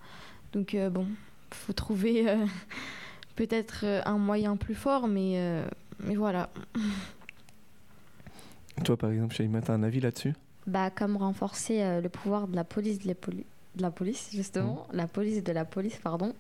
Donc, 0.53 0.75
euh, 0.75 0.91
bon, 0.91 1.07
faut 1.53 1.73
trouver 1.73 2.29
euh, 2.29 2.45
peut-être 3.37 3.83
euh, 3.85 4.01
un 4.05 4.19
moyen 4.19 4.57
plus 4.57 4.75
fort, 4.75 5.07
mais, 5.07 5.35
euh, 5.37 5.65
mais 6.01 6.17
voilà. 6.17 6.51
Toi, 8.85 8.97
par 8.97 9.11
exemple, 9.11 9.35
Shaima, 9.35 9.61
tu 9.63 9.71
as 9.71 9.75
un 9.75 9.83
avis 9.83 10.01
là-dessus? 10.01 10.35
Bah, 10.67 10.91
comme 10.91 11.17
renforcer 11.17 11.83
euh, 11.83 12.01
le 12.01 12.09
pouvoir 12.09 12.49
de 12.49 12.57
la 12.57 12.65
police, 12.65 13.01
de, 13.01 13.09
la 13.09 13.15
poli- 13.15 13.47
de 13.77 13.83
la 13.83 13.91
police 13.91 14.31
justement, 14.33 14.87
Mmh. 14.93 14.97
la 14.97 15.07
police 15.07 15.45
de 15.45 15.53
la 15.53 15.65
police, 15.65 15.99
pardon. 16.03 16.35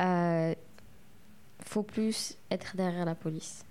Euh, 0.00 0.54
faut 1.64 1.82
plus 1.82 2.36
être 2.50 2.76
derrière 2.76 3.04
la 3.04 3.14
police. 3.14 3.64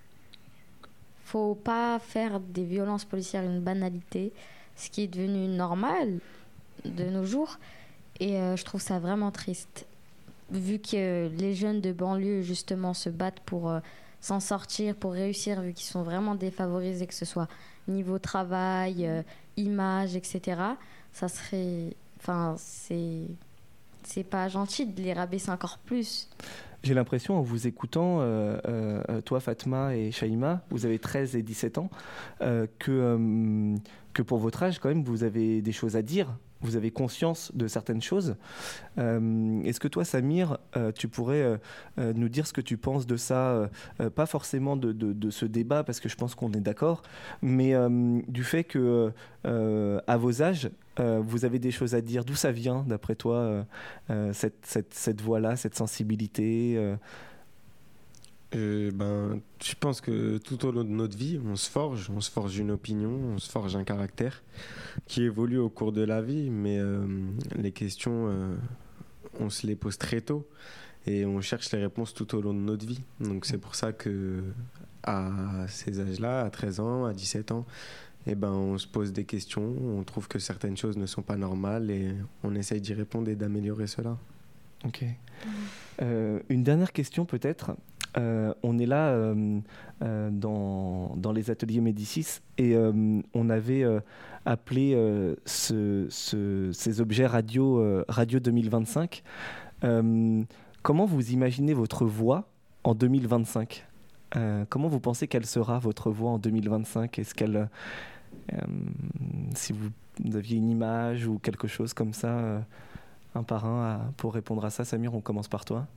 Faut 1.25 1.55
pas 1.55 1.99
faire 1.99 2.39
des 2.39 2.63
violences 2.65 3.05
policières 3.05 3.43
une 3.43 3.61
banalité, 3.61 4.33
ce 4.75 4.89
qui 4.89 5.03
est 5.03 5.07
devenu 5.07 5.47
normal 5.47 6.19
de 6.85 7.05
nos 7.05 7.25
jours. 7.25 7.57
Et 8.19 8.37
euh, 8.37 8.55
je 8.55 8.63
trouve 8.63 8.81
ça 8.81 8.99
vraiment 8.99 9.31
triste. 9.31 9.85
Vu 10.51 10.79
que 10.79 11.29
les 11.29 11.55
jeunes 11.55 11.81
de 11.81 11.91
banlieue, 11.91 12.41
justement, 12.41 12.93
se 12.93 13.09
battent 13.09 13.39
pour 13.41 13.69
euh, 13.69 13.79
s'en 14.21 14.39
sortir, 14.39 14.95
pour 14.95 15.13
réussir, 15.13 15.61
vu 15.61 15.73
qu'ils 15.73 15.87
sont 15.87 16.03
vraiment 16.03 16.35
défavorisés, 16.35 17.07
que 17.07 17.13
ce 17.13 17.25
soit 17.25 17.47
niveau 17.87 18.19
travail, 18.19 19.07
euh, 19.07 19.23
image, 19.57 20.15
etc. 20.15 20.61
Ça 21.11 21.27
serait. 21.27 21.95
Enfin, 22.19 22.55
c'est. 22.57 23.21
C'est 24.05 24.25
pas 24.25 24.49
gentil 24.49 24.85
de 24.85 25.01
les 25.01 25.13
rabaisser 25.13 25.49
encore 25.49 25.77
plus. 25.77 26.27
J'ai 26.83 26.93
l'impression, 26.93 27.37
en 27.37 27.41
vous 27.41 27.65
écoutant, 27.65 28.17
euh, 28.19 28.59
euh, 28.67 29.21
toi, 29.21 29.39
Fatma 29.39 29.95
et 29.95 30.11
Shaima, 30.11 30.65
vous 30.69 30.85
avez 30.85 30.99
13 30.99 31.37
et 31.37 31.41
17 31.41 31.77
ans, 31.77 31.89
euh, 32.41 32.67
que, 32.77 33.77
que 34.11 34.21
pour 34.21 34.37
votre 34.37 34.63
âge, 34.63 34.79
quand 34.79 34.89
même, 34.89 35.03
vous 35.03 35.23
avez 35.23 35.61
des 35.61 35.71
choses 35.71 35.95
à 35.95 36.01
dire. 36.01 36.37
Vous 36.63 36.77
avez 36.77 36.91
conscience 36.91 37.51
de 37.53 37.67
certaines 37.67 38.01
choses. 38.01 38.35
Euh, 38.97 39.61
Est-ce 39.63 39.81
que 39.81 39.89
toi, 39.89 40.05
Samir, 40.05 40.57
euh, 40.77 40.91
tu 40.93 41.09
pourrais 41.09 41.59
euh, 41.99 42.13
nous 42.13 42.29
dire 42.29 42.47
ce 42.47 42.53
que 42.53 42.61
tu 42.61 42.77
penses 42.77 43.05
de 43.05 43.17
ça 43.17 43.69
Pas 44.15 44.25
forcément 44.25 44.77
de, 44.77 45.29
ce 45.29 45.45
débat, 45.45 45.83
parce 45.83 45.99
que 45.99 46.09
je 46.09 46.15
pense 46.15 46.35
qu'on 46.35 46.51
est 46.53 46.61
d'accord, 46.61 47.01
mais 47.41 47.73
du 48.27 48.43
fait 48.43 48.63
que, 48.63 49.11
à 49.43 50.17
vos 50.17 50.41
âges, 50.41 50.69
vous 50.97 51.45
avez 51.45 51.59
des 51.59 51.71
choses 51.71 51.95
à 51.95 52.01
dire. 52.01 52.23
D'où 52.23 52.35
ça 52.35 52.51
vient, 52.51 52.85
d'après 52.87 53.15
toi, 53.15 53.65
cette 54.31 55.21
voix-là, 55.21 55.55
cette 55.55 55.75
sensibilité 55.75 56.95
euh, 58.55 58.91
ben, 58.91 59.41
je 59.63 59.73
pense 59.79 60.01
que 60.01 60.37
tout 60.37 60.65
au 60.65 60.71
long 60.71 60.83
de 60.83 60.89
notre 60.89 61.17
vie, 61.17 61.39
on 61.45 61.55
se 61.55 61.69
forge, 61.69 62.09
on 62.09 62.21
se 62.21 62.31
forge 62.31 62.57
une 62.57 62.71
opinion, 62.71 63.11
on 63.11 63.37
se 63.37 63.49
forge 63.49 63.75
un 63.75 63.83
caractère 63.83 64.43
qui 65.07 65.23
évolue 65.23 65.57
au 65.57 65.69
cours 65.69 65.91
de 65.91 66.01
la 66.01 66.21
vie, 66.21 66.49
mais 66.49 66.77
euh, 66.79 67.05
les 67.55 67.71
questions, 67.71 68.27
euh, 68.27 68.55
on 69.39 69.49
se 69.49 69.65
les 69.67 69.75
pose 69.75 69.97
très 69.97 70.21
tôt 70.21 70.47
et 71.05 71.25
on 71.25 71.41
cherche 71.41 71.71
les 71.71 71.79
réponses 71.79 72.13
tout 72.13 72.35
au 72.35 72.41
long 72.41 72.53
de 72.53 72.59
notre 72.59 72.85
vie. 72.85 73.01
Donc 73.19 73.45
c'est 73.45 73.57
pour 73.57 73.75
ça 73.75 73.91
que 73.91 74.43
à 75.03 75.65
ces 75.67 75.99
âges-là, 75.99 76.41
à 76.45 76.49
13 76.49 76.79
ans, 76.79 77.05
à 77.05 77.13
17 77.13 77.51
ans, 77.51 77.65
eh 78.25 78.35
ben, 78.35 78.51
on 78.51 78.77
se 78.77 78.87
pose 78.87 79.11
des 79.11 79.25
questions, 79.25 79.75
on 79.81 80.03
trouve 80.03 80.27
que 80.27 80.39
certaines 80.39 80.77
choses 80.77 80.95
ne 80.95 81.05
sont 81.05 81.21
pas 81.21 81.35
normales 81.35 81.91
et 81.91 82.15
on 82.43 82.55
essaye 82.55 82.79
d'y 82.79 82.93
répondre 82.93 83.29
et 83.29 83.35
d'améliorer 83.35 83.87
cela. 83.87 84.17
Ok. 84.85 85.05
Euh, 86.01 86.39
une 86.49 86.63
dernière 86.63 86.91
question 86.91 87.25
peut-être. 87.25 87.75
Euh, 88.17 88.53
on 88.61 88.77
est 88.77 88.85
là 88.85 89.07
euh, 89.09 89.59
euh, 90.03 90.29
dans, 90.31 91.15
les 91.33 91.49
ateliers 91.49 91.81
Médicis 91.81 92.39
et 92.57 92.75
on 93.33 93.49
avait 93.49 93.83
appelé 94.45 94.93
ce- 95.45 96.07
ce- 96.09 96.71
ces 96.73 97.01
objets 97.01 97.25
radio, 97.25 98.03
radio 98.07 98.39
2025. 98.39 99.23
Euh, 99.83 100.43
comment 100.81 101.05
vous 101.05 101.31
imaginez 101.31 101.73
votre 101.73 102.05
voix 102.05 102.47
en 102.83 102.93
2025 102.95 103.85
Euh, 104.35 104.65
Comment 104.69 104.87
vous 104.87 104.99
pensez 104.99 105.27
qu'elle 105.27 105.45
sera 105.45 105.79
votre 105.79 106.09
voix 106.11 106.31
en 106.31 106.39
2025 106.39 107.19
Est-ce 107.19 107.33
qu'elle, 107.35 107.69
si 109.55 109.73
vous 109.73 109.89
aviez 110.35 110.57
une 110.57 110.69
image 110.69 111.27
ou 111.27 111.39
quelque 111.39 111.67
chose 111.67 111.93
comme 111.93 112.13
ça, 112.13 112.61
un 113.35 113.43
par 113.43 113.65
un, 113.65 114.11
pour 114.17 114.33
répondre 114.33 114.63
à 114.65 114.69
ça, 114.69 114.83
Samir, 114.85 115.13
on 115.13 115.21
commence 115.21 115.47
par 115.47 115.65
toi. 115.65 115.87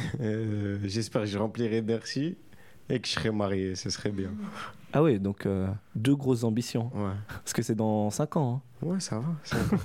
Euh, 0.20 0.78
J'espère 0.84 1.22
que 1.22 1.26
je 1.28 1.38
remplirai 1.38 1.82
Bercy 1.82 2.36
et 2.88 3.00
que 3.00 3.06
je 3.08 3.12
serai 3.12 3.30
marié, 3.30 3.74
ce 3.74 3.90
serait 3.90 4.10
bien. 4.10 4.30
Ah 4.92 5.02
oui, 5.02 5.18
donc 5.18 5.44
euh, 5.46 5.66
deux 5.94 6.14
grosses 6.14 6.44
ambitions. 6.44 6.90
Ouais. 6.94 7.12
Parce 7.28 7.52
que 7.52 7.62
c'est 7.62 7.74
dans 7.74 8.10
5 8.10 8.36
ans. 8.36 8.62
hein. 8.82 8.86
Ouais, 8.86 9.00
ça 9.00 9.18
va. 9.18 9.26
ça 9.42 9.56
va. 9.56 9.76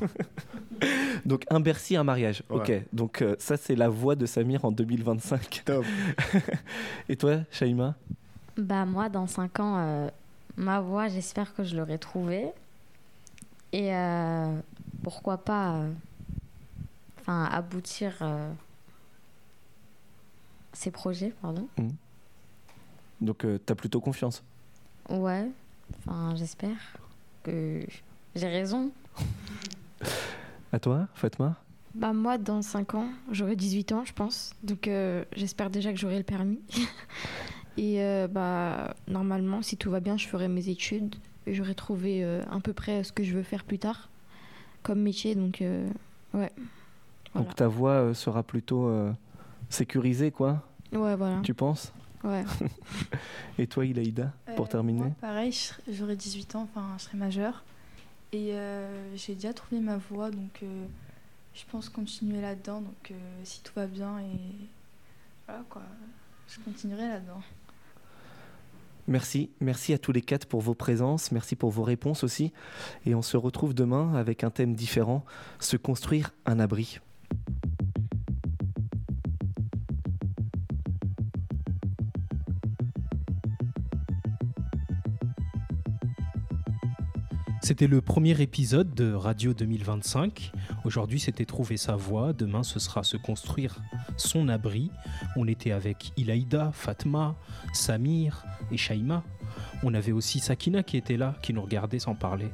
Donc 1.26 1.46
un 1.50 1.60
Bercy, 1.60 1.96
un 1.96 2.04
mariage. 2.04 2.44
Ouais. 2.50 2.58
Ok, 2.58 2.82
donc 2.92 3.22
euh, 3.22 3.36
ça 3.40 3.56
c'est 3.56 3.76
la 3.76 3.88
voix 3.90 4.16
de 4.16 4.26
Samir 4.26 4.66
en 4.66 4.72
2025. 4.72 5.62
Top. 5.66 5.86
Et 7.10 7.16
toi, 7.16 7.38
Shaima 7.52 7.96
Bah 8.58 8.86
moi, 8.86 9.08
dans 9.10 9.28
5 9.28 9.60
ans, 9.60 9.76
euh, 9.78 10.10
ma 10.58 10.80
voix, 10.82 11.08
j'espère 11.08 11.54
que 11.54 11.64
je 11.64 11.78
l'aurai 11.78 12.00
trouvée. 12.00 12.48
Et 13.74 13.94
euh, 13.96 14.58
pourquoi 15.04 15.38
pas 15.38 15.76
euh, 15.76 15.92
enfin, 17.20 17.46
aboutir 17.52 18.14
euh, 18.22 18.52
ces 20.74 20.92
projets, 20.92 21.34
pardon. 21.42 21.68
Donc 23.20 23.46
euh, 23.46 23.60
t'as 23.66 23.76
plutôt 23.76 24.02
confiance. 24.02 24.44
Ouais, 25.10 25.50
enfin 26.00 26.36
j'espère 26.36 26.78
que 27.44 27.86
j'ai 28.36 28.48
raison. 28.48 28.92
À 30.72 30.80
toi, 30.80 31.08
Fatma? 31.16 31.58
Bah 31.94 32.14
moi, 32.14 32.38
dans 32.38 32.62
5 32.62 32.96
ans, 32.96 33.10
j'aurai 33.32 33.56
18 33.56 33.92
ans, 33.92 34.06
je 34.06 34.14
pense. 34.14 34.54
Donc 34.64 34.88
euh, 34.88 35.26
j'espère 35.36 35.70
déjà 35.70 35.92
que 35.92 36.00
j'aurai 36.00 36.18
le 36.18 36.24
permis. 36.24 36.60
et 37.78 38.02
euh, 38.02 38.28
bah 38.28 38.96
normalement, 39.08 39.62
si 39.62 39.76
tout 39.76 39.92
va 39.92 40.00
bien, 40.00 40.18
je 40.18 40.28
ferai 40.28 40.48
mes 40.48 40.70
études. 40.70 41.16
Et 41.48 41.54
j'aurai 41.54 41.76
trouvé 41.76 42.24
euh, 42.24 42.44
à 42.50 42.60
peu 42.60 42.72
près 42.72 43.04
ce 43.04 43.12
que 43.12 43.24
je 43.24 43.34
veux 43.34 43.44
faire 43.44 43.66
plus 43.66 43.80
tard 43.80 44.10
comme 44.84 45.02
métier. 45.02 45.36
Donc 45.36 45.62
euh, 45.62 45.86
ouais. 46.34 46.52
Voilà. 47.34 47.48
Donc 47.48 47.56
ta 47.56 47.68
voix 47.68 48.14
sera 48.14 48.44
plutôt 48.44 48.90
sécurisée, 49.72 50.32
quoi 50.32 50.64
Ouais, 50.94 51.16
voilà. 51.16 51.40
Tu 51.44 51.54
penses? 51.54 51.92
Ouais. 52.24 52.44
Et 53.58 53.66
toi, 53.68 53.86
Ilaïda, 53.86 54.32
pour 54.56 54.66
Euh, 54.66 54.70
terminer? 54.70 55.00
moi, 55.00 55.12
pareil, 55.20 55.58
j'aurai 55.90 56.16
18 56.16 56.56
ans, 56.56 56.68
enfin, 56.72 56.86
je 56.98 57.04
serai 57.04 57.18
majeure. 57.18 57.64
Et 58.34 58.54
euh, 58.54 59.16
j'ai 59.16 59.36
déjà 59.36 59.54
trouvé 59.54 59.82
ma 59.82 59.98
voie, 59.98 60.30
donc 60.32 60.60
euh, 60.64 60.86
je 61.54 61.64
pense 61.72 61.90
continuer 61.90 62.40
là-dedans. 62.42 62.82
Donc 62.82 63.12
euh, 63.12 63.16
si 63.44 63.62
tout 63.62 63.74
va 63.76 63.88
bien, 63.88 64.20
et 64.20 64.40
voilà 65.48 65.64
quoi, 65.70 65.82
je 66.48 66.60
continuerai 66.60 67.08
là-dedans. 67.08 67.42
Merci, 69.08 69.50
merci 69.60 69.94
à 69.94 69.98
tous 69.98 70.12
les 70.12 70.22
quatre 70.22 70.46
pour 70.48 70.62
vos 70.62 70.76
présences, 70.76 71.32
merci 71.32 71.56
pour 71.56 71.72
vos 71.72 71.84
réponses 71.84 72.24
aussi. 72.24 72.54
Et 73.06 73.16
on 73.16 73.22
se 73.24 73.36
retrouve 73.36 73.74
demain 73.74 74.14
avec 74.16 74.44
un 74.44 74.52
thème 74.52 74.76
différent, 74.76 75.26
se 75.60 75.76
construire 75.76 76.32
un 76.46 76.60
abri. 76.60 77.00
C'était 87.64 87.86
le 87.86 88.02
premier 88.02 88.42
épisode 88.42 88.96
de 88.96 89.14
Radio 89.14 89.54
2025. 89.54 90.52
Aujourd'hui, 90.84 91.20
c'était 91.20 91.46
trouver 91.46 91.78
sa 91.78 91.96
voie. 91.96 92.34
Demain, 92.34 92.64
ce 92.64 92.80
sera 92.80 93.04
se 93.04 93.18
construire 93.18 93.80
son 94.18 94.50
abri. 94.50 94.90
On 95.36 95.48
était 95.48 95.72
avec 95.72 96.12
Ilaïda, 96.18 96.72
Fatma, 96.74 97.36
Samir 97.72 98.44
et 98.72 98.78
Shaima. 98.78 99.24
On 99.84 99.94
avait 99.94 100.12
aussi 100.12 100.40
Sakina 100.40 100.82
qui 100.82 100.98
était 100.98 101.18
là, 101.18 101.36
qui 101.44 101.54
nous 101.54 101.62
regardait 101.62 102.00
sans 102.00 102.16
parler. 102.16 102.48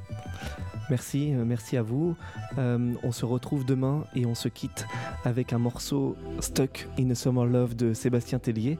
Merci, 0.89 1.33
euh, 1.33 1.45
merci 1.45 1.77
à 1.77 1.81
vous. 1.81 2.17
Euh, 2.57 2.93
on 3.01 3.13
se 3.13 3.25
retrouve 3.25 3.65
demain 3.65 4.03
et 4.13 4.25
on 4.25 4.35
se 4.35 4.49
quitte 4.49 4.85
avec 5.23 5.53
un 5.53 5.57
morceau 5.57 6.17
Stuck 6.41 6.87
in 6.99 7.09
a 7.11 7.15
Summer 7.15 7.45
Love 7.45 7.75
de 7.77 7.93
Sébastien 7.93 8.39
Tellier. 8.39 8.77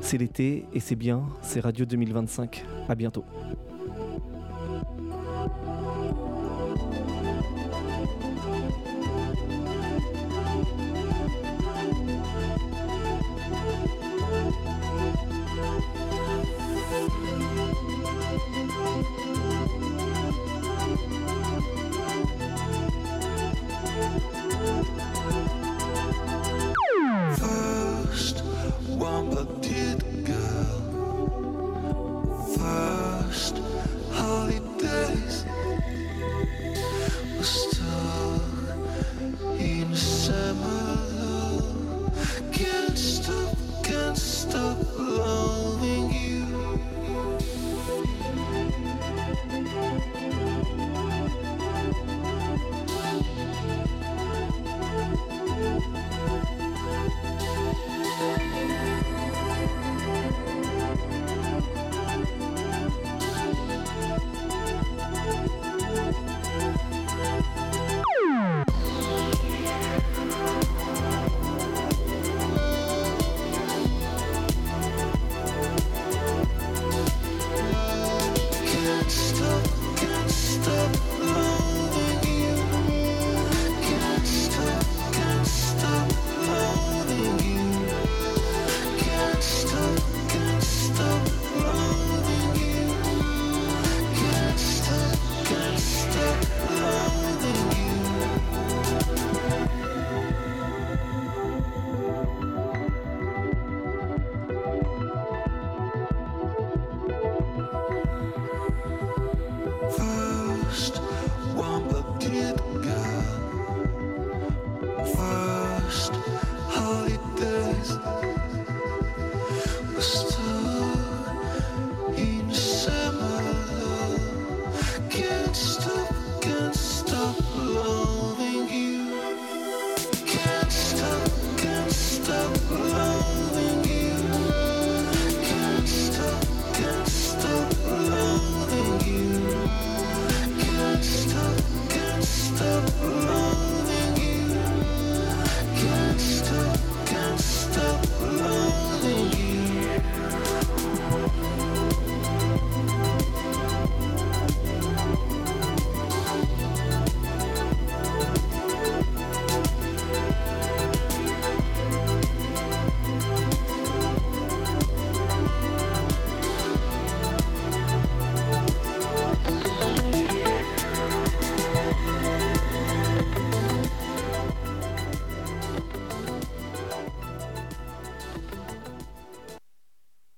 C'est 0.00 0.16
l'été 0.16 0.64
et 0.72 0.80
c'est 0.80 0.96
bien, 0.96 1.22
c'est 1.42 1.60
Radio 1.60 1.84
2025. 1.84 2.64
À 2.88 2.94
bientôt. 2.94 3.24